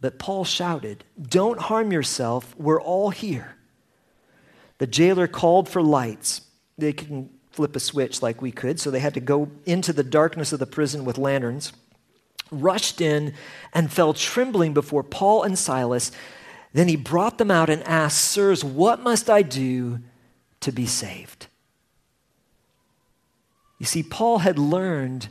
[0.01, 3.57] But Paul shouted, Don't harm yourself, we're all here.
[4.79, 6.43] The jailer called for lights.
[6.79, 10.03] They couldn't flip a switch like we could, so they had to go into the
[10.03, 11.73] darkness of the prison with lanterns,
[12.51, 13.35] rushed in,
[13.73, 16.11] and fell trembling before Paul and Silas.
[16.73, 20.01] Then he brought them out and asked, Sirs, what must I do
[20.61, 21.47] to be saved?
[23.79, 25.29] You see, Paul had learned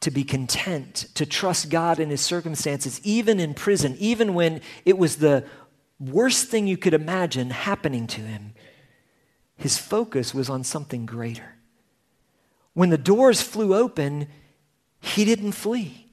[0.00, 4.96] to be content, to trust God in his circumstances, even in prison, even when it
[4.96, 5.44] was the
[5.98, 8.54] worst thing you could imagine happening to him.
[9.58, 11.56] His focus was on something greater.
[12.74, 14.28] When the doors flew open,
[15.00, 16.06] he didn't flee.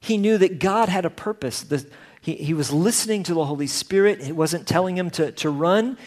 [0.00, 1.62] He knew that God had a purpose.
[1.62, 1.86] The,
[2.20, 4.20] he, he was listening to the Holy Spirit.
[4.20, 5.98] It wasn't telling him to, to run,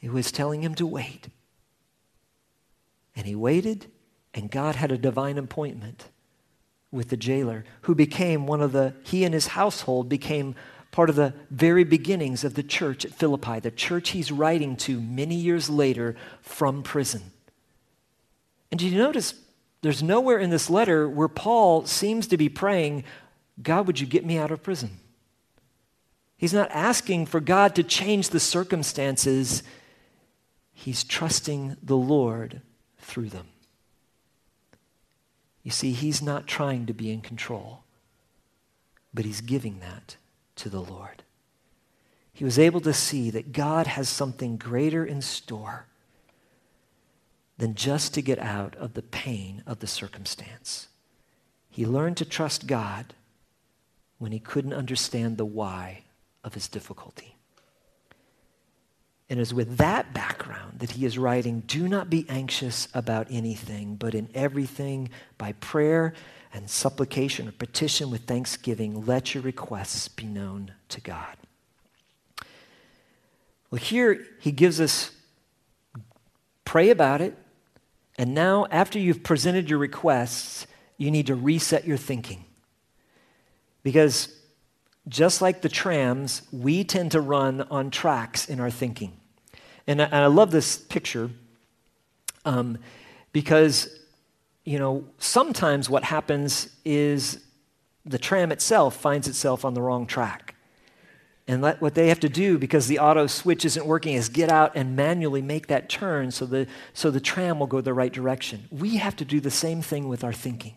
[0.00, 1.28] it was telling him to wait.
[3.14, 3.86] And he waited,
[4.34, 6.08] and God had a divine appointment
[6.90, 10.54] with the jailer, who became one of the, he and his household became
[10.96, 14.98] part of the very beginnings of the church at Philippi, the church he's writing to
[14.98, 17.20] many years later from prison.
[18.70, 19.34] And do you notice
[19.82, 23.04] there's nowhere in this letter where Paul seems to be praying,
[23.62, 24.88] God, would you get me out of prison?
[26.38, 29.62] He's not asking for God to change the circumstances,
[30.72, 32.62] he's trusting the Lord
[33.00, 33.48] through them.
[35.62, 37.84] You see, he's not trying to be in control,
[39.12, 40.16] but he's giving that
[40.56, 41.22] to the Lord.
[42.32, 45.86] He was able to see that God has something greater in store
[47.58, 50.88] than just to get out of the pain of the circumstance.
[51.70, 53.14] He learned to trust God
[54.18, 56.04] when he couldn't understand the why
[56.44, 57.36] of his difficulty.
[59.28, 63.26] And it is with that background that he is writing Do not be anxious about
[63.30, 66.14] anything, but in everything, by prayer
[66.56, 71.36] and supplication or petition with thanksgiving, let your requests be known to God.
[73.70, 75.10] Well, here he gives us
[76.64, 77.36] pray about it.
[78.18, 82.44] And now, after you've presented your requests, you need to reset your thinking.
[83.82, 84.34] Because
[85.08, 89.12] just like the trams, we tend to run on tracks in our thinking.
[89.86, 91.30] And I, and I love this picture
[92.44, 92.78] um,
[93.32, 93.88] because,
[94.66, 97.38] you know, sometimes what happens is
[98.04, 100.54] the tram itself finds itself on the wrong track.
[101.48, 104.50] And let, what they have to do, because the auto switch isn't working, is get
[104.50, 108.12] out and manually make that turn so the, so the tram will go the right
[108.12, 108.66] direction.
[108.72, 110.76] We have to do the same thing with our thinking.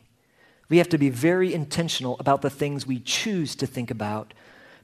[0.69, 4.35] We have to be very intentional about the things we choose to think about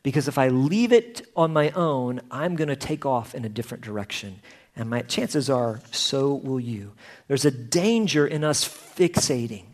[0.01, 3.49] because if I leave it on my own, I'm going to take off in a
[3.49, 4.39] different direction.
[4.75, 6.93] And my chances are, so will you.
[7.27, 9.65] There's a danger in us fixating.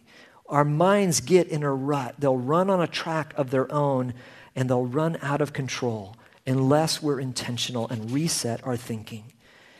[0.47, 2.15] Our minds get in a rut.
[2.19, 4.13] They'll run on a track of their own
[4.55, 9.31] and they'll run out of control unless we're intentional and reset our thinking.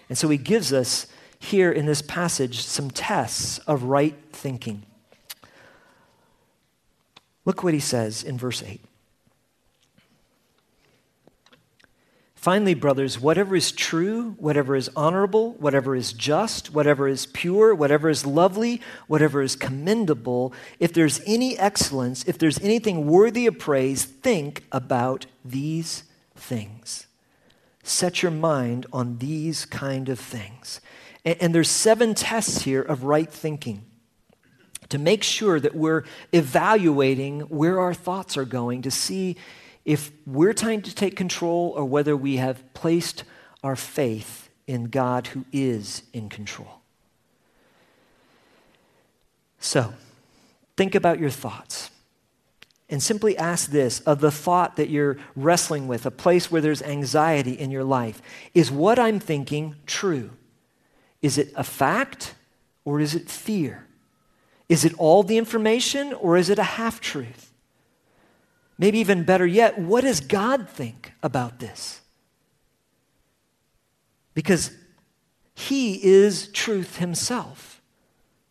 [0.10, 1.08] And so he gives us
[1.40, 4.84] here in this passage some tests of right thinking.
[7.46, 8.82] Look what he says in verse 8.
[12.42, 18.10] Finally, brothers, whatever is true, whatever is honorable, whatever is just, whatever is pure, whatever
[18.10, 24.06] is lovely, whatever is commendable, if there's any excellence, if there's anything worthy of praise,
[24.06, 27.06] think about these things.
[27.84, 30.82] Set your mind on these kind of things.
[31.24, 33.86] And, and there's seven tests here of right thinking
[34.90, 39.38] to make sure that we're evaluating where our thoughts are going to see
[39.86, 43.24] if we're trying to take control or whether we have placed
[43.64, 46.82] our faith in God who is in control.
[49.60, 49.94] So,
[50.76, 51.92] think about your thoughts
[52.90, 56.82] and simply ask this of the thought that you're wrestling with, a place where there's
[56.82, 58.22] anxiety in your life.
[58.54, 60.32] Is what I'm thinking true?
[61.22, 62.36] Is it a fact
[62.84, 63.86] or is it fear?
[64.68, 67.51] Is it all the information or is it a half truth?
[68.82, 72.02] Maybe even better yet, what does God think about this?
[74.34, 74.72] Because
[75.54, 77.80] He is truth Himself.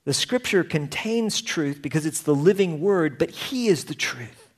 [0.04, 4.52] The scripture contains truth because it's the living word, but He is the truth.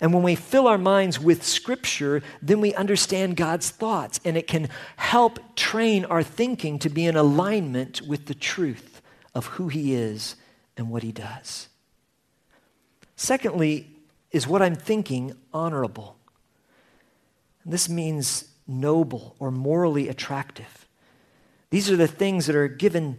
[0.00, 4.46] And when we fill our minds with Scripture, then we understand God's thoughts, and it
[4.46, 9.02] can help train our thinking to be in alignment with the truth
[9.34, 10.36] of who He is
[10.76, 11.68] and what He does.
[13.16, 13.95] Secondly,
[14.36, 16.18] is what I'm thinking honorable?
[17.64, 20.86] This means noble or morally attractive.
[21.70, 23.16] These are the things that are given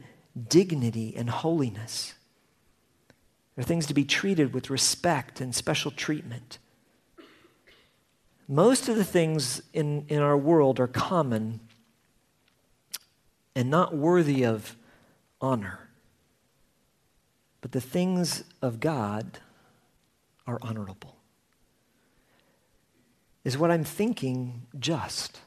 [0.47, 2.13] dignity and holiness.
[3.55, 6.59] They're things to be treated with respect and special treatment.
[8.47, 11.61] Most of the things in, in our world are common
[13.55, 14.75] and not worthy of
[15.41, 15.89] honor.
[17.61, 19.39] But the things of God
[20.47, 21.17] are honorable.
[23.43, 25.41] Is what I'm thinking just?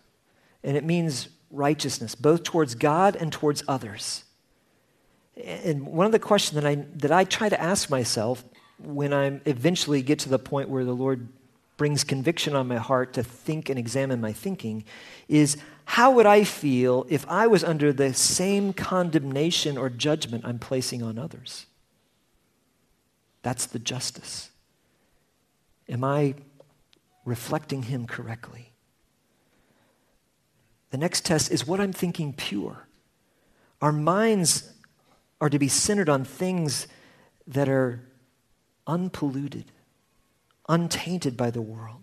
[0.62, 4.24] And it means righteousness, both towards God and towards others.
[5.42, 8.44] And one of the questions that I, that I try to ask myself
[8.78, 11.28] when I eventually get to the point where the Lord
[11.76, 14.84] brings conviction on my heart to think and examine my thinking
[15.28, 20.59] is how would I feel if I was under the same condemnation or judgment I'm
[20.59, 21.66] placing on others?
[23.42, 24.51] That's the justice.
[25.91, 26.34] Am I
[27.26, 28.72] reflecting Him correctly?
[30.91, 32.88] The next test is what I'm thinking pure.
[33.82, 34.72] Our minds
[35.41, 36.86] are to be centered on things
[37.47, 38.01] that are
[38.86, 39.72] unpolluted
[40.70, 42.01] untainted by the world.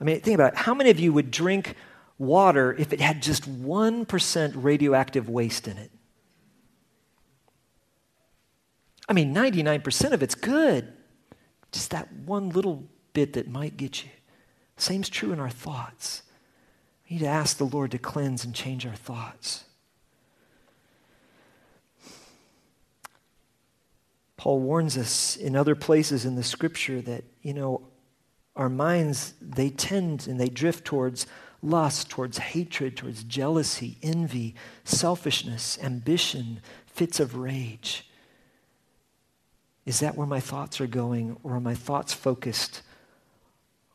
[0.00, 0.58] I mean, think about it.
[0.58, 1.76] How many of you would drink
[2.18, 5.90] water if it had just 1% radioactive waste in it?
[9.08, 10.92] I mean, 99% of it's good.
[11.72, 14.10] Just that one little bit that might get you.
[14.76, 16.22] Same's true in our thoughts.
[17.08, 19.64] We need to ask the Lord to cleanse and change our thoughts.
[24.36, 27.82] Paul warns us in other places in the scripture that, you know,
[28.56, 31.26] our minds, they tend and they drift towards
[31.62, 34.54] lust, towards hatred, towards jealousy, envy,
[34.84, 38.09] selfishness, ambition, fits of rage.
[39.86, 42.82] Is that where my thoughts are going, or are my thoughts focused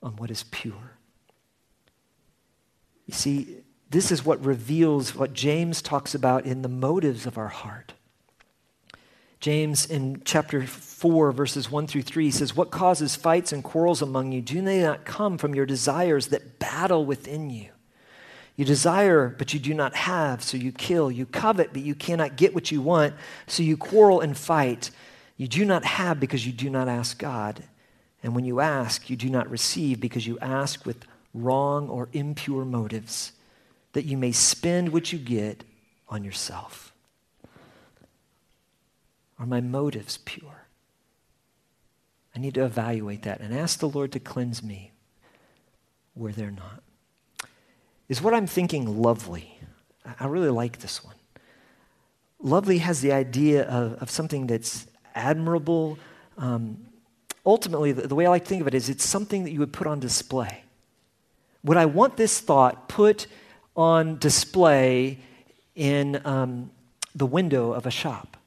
[0.02, 0.98] on what is pure?
[3.06, 3.58] You see,
[3.90, 7.94] this is what reveals what James talks about in the motives of our heart.
[9.40, 14.32] James in chapter 4, verses 1 through 3 says, What causes fights and quarrels among
[14.32, 14.42] you?
[14.42, 17.70] Do they not come from your desires that battle within you?
[18.56, 21.12] You desire, but you do not have, so you kill.
[21.12, 23.14] You covet, but you cannot get what you want,
[23.48, 24.92] so you quarrel and fight.
[25.38, 27.64] You do not have because you do not ask God.
[28.24, 32.64] And when you ask, you do not receive because you ask with wrong or impure
[32.64, 33.34] motives,
[33.94, 35.64] that you may spend what you get
[36.08, 36.94] on yourself.
[39.38, 40.66] Are my motives pure?
[42.36, 44.92] I need to evaluate that and ask the Lord to cleanse me
[46.14, 46.82] where they're not.
[48.08, 49.60] Is what I'm thinking lovely?
[50.20, 51.16] I really like this one.
[52.40, 55.98] Lovely has the idea of, of something that's admirable.
[56.38, 56.86] Um,
[57.46, 59.60] ultimately, the, the way I like to think of it is it's something that you
[59.60, 60.64] would put on display.
[61.64, 63.28] Would I want this thought put
[63.76, 65.20] on display
[65.76, 66.70] in um,
[67.16, 68.38] the window of a shop?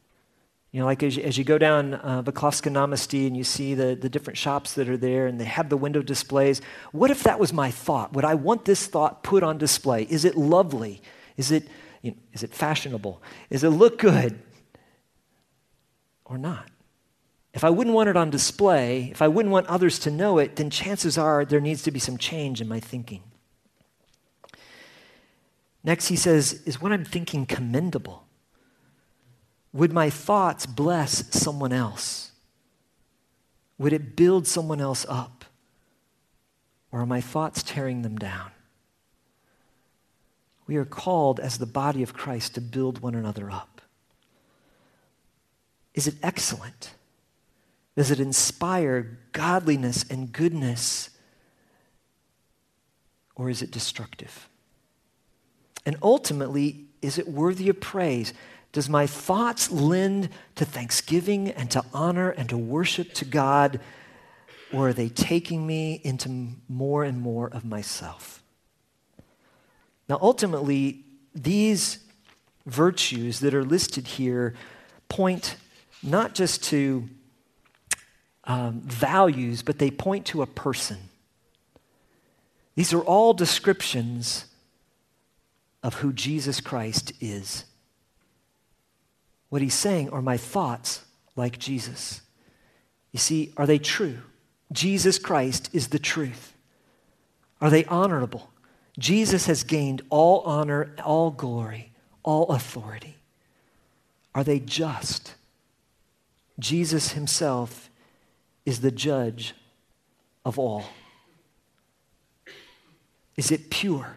[0.71, 3.75] You know, like as you, as you go down uh, Baklovska Namysty and you see
[3.75, 6.61] the, the different shops that are there and they have the window displays,
[6.93, 8.13] what if that was my thought?
[8.13, 10.03] Would I want this thought put on display?
[10.11, 11.01] Is it lovely?
[11.39, 11.67] Is it,
[12.03, 13.23] you know, is it fashionable?
[13.51, 14.39] Does it look good?
[16.29, 16.69] Or not?
[17.55, 20.57] If I wouldn't want it on display, if I wouldn't want others to know it,
[20.57, 23.23] then chances are there needs to be some change in my thinking.
[25.83, 28.27] Next, he says, Is what I'm thinking commendable?
[29.73, 32.33] Would my thoughts bless someone else?
[33.79, 35.45] Would it build someone else up?
[36.91, 38.51] Or are my thoughts tearing them down?
[40.67, 43.78] We are called as the body of Christ to build one another up.
[45.99, 46.95] Is it excellent?
[47.97, 51.11] Does it inspire godliness and goodness?
[53.35, 54.49] Or is it destructive?
[55.85, 58.33] And ultimately, is it worthy of praise?
[58.71, 63.81] Does my thoughts lend to thanksgiving and to honor and to worship to God?
[64.73, 68.41] Or are they taking me into more and more of myself?
[70.09, 71.99] Now, ultimately, these
[72.67, 74.55] virtues that are listed here
[75.09, 75.57] point
[76.03, 77.09] not just to
[78.45, 80.99] um, values, but they point to a person.
[82.75, 84.47] These are all descriptions
[85.83, 87.65] of who Jesus Christ is.
[89.49, 91.05] What he's saying are my thoughts
[91.37, 92.21] like Jesus.
[93.13, 94.19] You see, are they true?
[94.73, 96.55] Jesus Christ is the truth.
[97.61, 98.51] Are they honorable?
[98.99, 101.93] Jesus has gained all honor, all glory,
[102.23, 103.17] all authority.
[104.35, 105.35] Are they just?
[106.59, 107.91] Jesus himself
[108.67, 109.55] is the judge
[110.45, 110.85] of all.
[113.37, 114.17] Is it pure?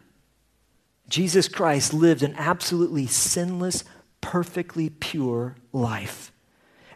[1.07, 3.83] Jesus Christ lived an absolutely sinless,
[4.21, 6.31] perfectly pure life.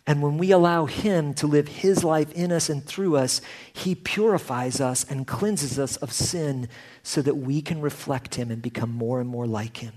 [0.08, 3.42] And when we allow Him to live His life in us and through us,
[3.74, 6.70] He purifies us and cleanses us of sin
[7.04, 9.94] so that we can reflect Him and become more and more like Him.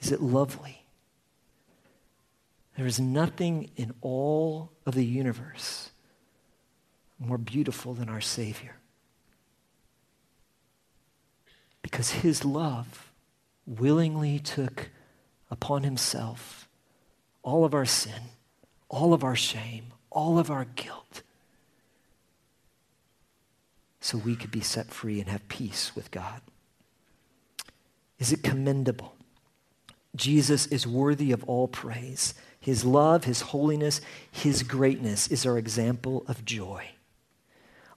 [0.00, 0.83] Is it lovely?
[2.76, 5.90] There is nothing in all of the universe
[7.18, 8.76] more beautiful than our Savior.
[11.82, 13.12] Because His love
[13.66, 14.90] willingly took
[15.50, 16.68] upon Himself
[17.42, 18.22] all of our sin,
[18.88, 21.22] all of our shame, all of our guilt,
[24.00, 26.40] so we could be set free and have peace with God.
[28.18, 29.14] Is it commendable?
[30.14, 32.34] Jesus is worthy of all praise.
[32.64, 34.00] His love, His holiness,
[34.32, 36.92] His greatness is our example of joy.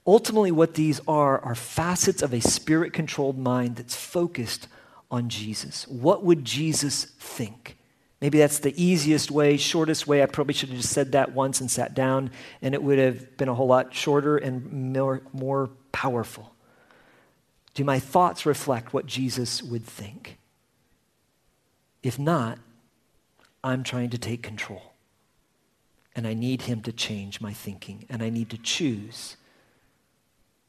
[0.06, 4.68] Ultimately, what these are are facets of a spirit controlled mind that's focused
[5.10, 5.88] on Jesus.
[5.88, 7.78] What would Jesus think?
[8.20, 10.22] Maybe that's the easiest way, shortest way.
[10.22, 13.38] I probably should have just said that once and sat down, and it would have
[13.38, 16.54] been a whole lot shorter and more, more powerful.
[17.72, 20.36] Do my thoughts reflect what Jesus would think?
[22.02, 22.58] If not,
[23.62, 24.94] I'm trying to take control.
[26.14, 29.36] And I need Him to change my thinking, and I need to choose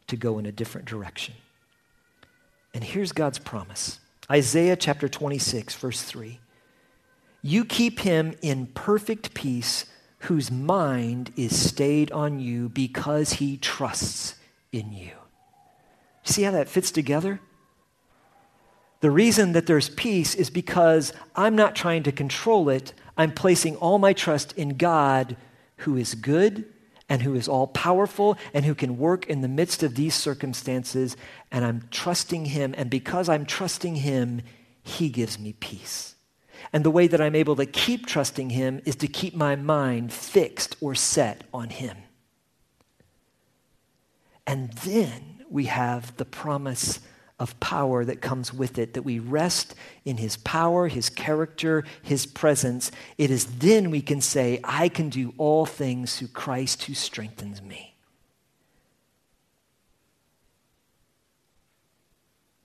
[0.07, 1.35] to go in a different direction.
[2.73, 6.39] And here's God's promise Isaiah chapter 26, verse 3.
[7.41, 9.85] You keep him in perfect peace
[10.23, 14.35] whose mind is stayed on you because he trusts
[14.71, 15.11] in you.
[16.23, 17.39] See how that fits together?
[19.01, 22.93] The reason that there's peace is because I'm not trying to control it.
[23.17, 25.37] I'm placing all my trust in God
[25.77, 26.65] who is good
[27.07, 31.15] and who is all powerful and who can work in the midst of these circumstances.
[31.51, 32.75] And I'm trusting Him.
[32.77, 34.41] And because I'm trusting Him,
[34.83, 36.15] He gives me peace.
[36.73, 40.11] And the way that I'm able to keep trusting Him is to keep my mind
[40.11, 41.97] fixed or set on Him.
[44.45, 46.99] And then we have the promise
[47.39, 49.75] of power that comes with it, that we rest
[50.05, 52.91] in His power, His character, His presence.
[53.17, 57.61] It is then we can say, I can do all things through Christ who strengthens
[57.61, 57.95] me.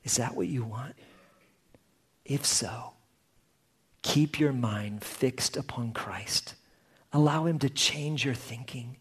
[0.03, 0.97] Is that what you want?
[2.25, 2.95] If so,
[4.05, 6.55] Keep your mind fixed upon Christ.
[7.13, 8.99] Allow Him to change your thinking,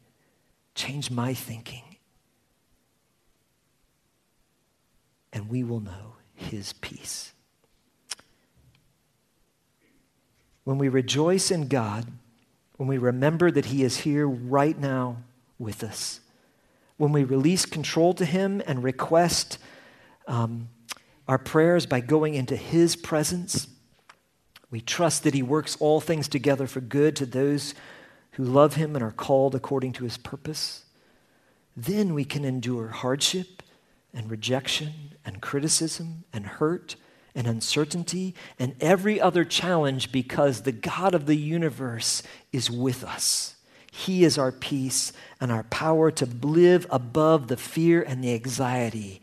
[0.76, 1.84] change my thinking.
[5.34, 7.34] And we will know His peace.
[10.64, 12.06] When we rejoice in God,
[12.78, 15.18] when we remember that He is here right now
[15.60, 16.22] with us,
[16.98, 19.58] when we release control to Him and request
[20.28, 20.70] um,
[21.28, 23.68] our prayers by going into His presence,
[24.70, 27.74] we trust that He works all things together for good to those
[28.32, 30.86] who love Him and are called according to His purpose.
[31.76, 33.64] Then we can endure hardship
[34.14, 36.96] and rejection and criticism and hurt
[37.36, 43.56] and uncertainty and every other challenge because the God of the universe is with us.
[43.92, 49.22] He is our peace and our power to live above the fear and the anxiety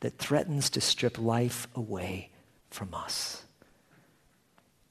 [0.00, 2.30] that threatens to strip life away
[2.70, 3.44] from us.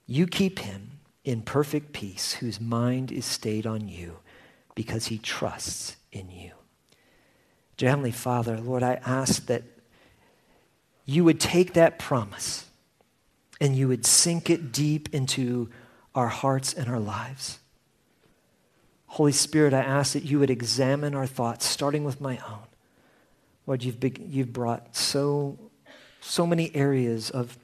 [0.05, 4.17] You keep him in perfect peace whose mind is stayed on you
[4.73, 6.51] because he trusts in you.
[7.79, 9.63] Dear Heavenly Father, Lord, I ask that
[11.05, 12.65] you would take that promise
[13.61, 15.69] and you would sink it deep into
[16.13, 17.59] our hearts and our lives.
[19.07, 22.67] Holy Spirit, I ask that you would examine our thoughts, starting with my own.
[23.65, 25.57] Lord, you've, be, you've brought so,
[26.19, 27.57] so many areas of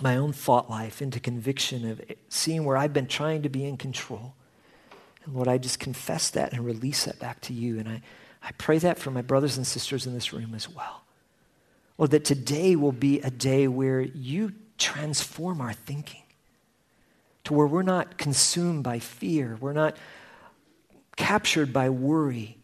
[0.00, 2.00] my own thought life into conviction of
[2.30, 4.32] seeing where I've been trying to be in control.
[5.26, 7.78] And Lord, I just confess that and release that back to you.
[7.78, 8.02] And I,
[8.42, 11.04] I pray that for my brothers and sisters in this room as well.
[11.98, 16.22] Lord, that today will be a day where you transform our thinking
[17.44, 19.96] to where we're not consumed by fear, we're not
[21.16, 22.56] captured by worry.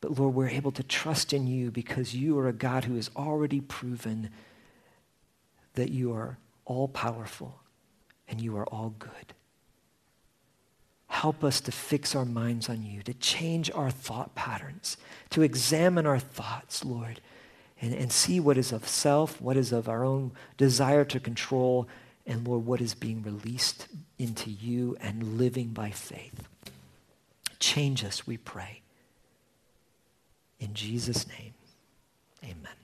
[0.00, 3.10] But Lord, we're able to trust in you because you are a God who has
[3.16, 4.28] already proven
[5.74, 7.58] that you are all powerful
[8.28, 9.34] and you are all good.
[11.14, 14.96] Help us to fix our minds on you, to change our thought patterns,
[15.30, 17.20] to examine our thoughts, Lord,
[17.80, 21.86] and, and see what is of self, what is of our own desire to control,
[22.26, 23.86] and Lord, what is being released
[24.18, 26.48] into you and living by faith.
[27.60, 28.82] Change us, we pray.
[30.58, 31.54] In Jesus' name,
[32.42, 32.83] amen.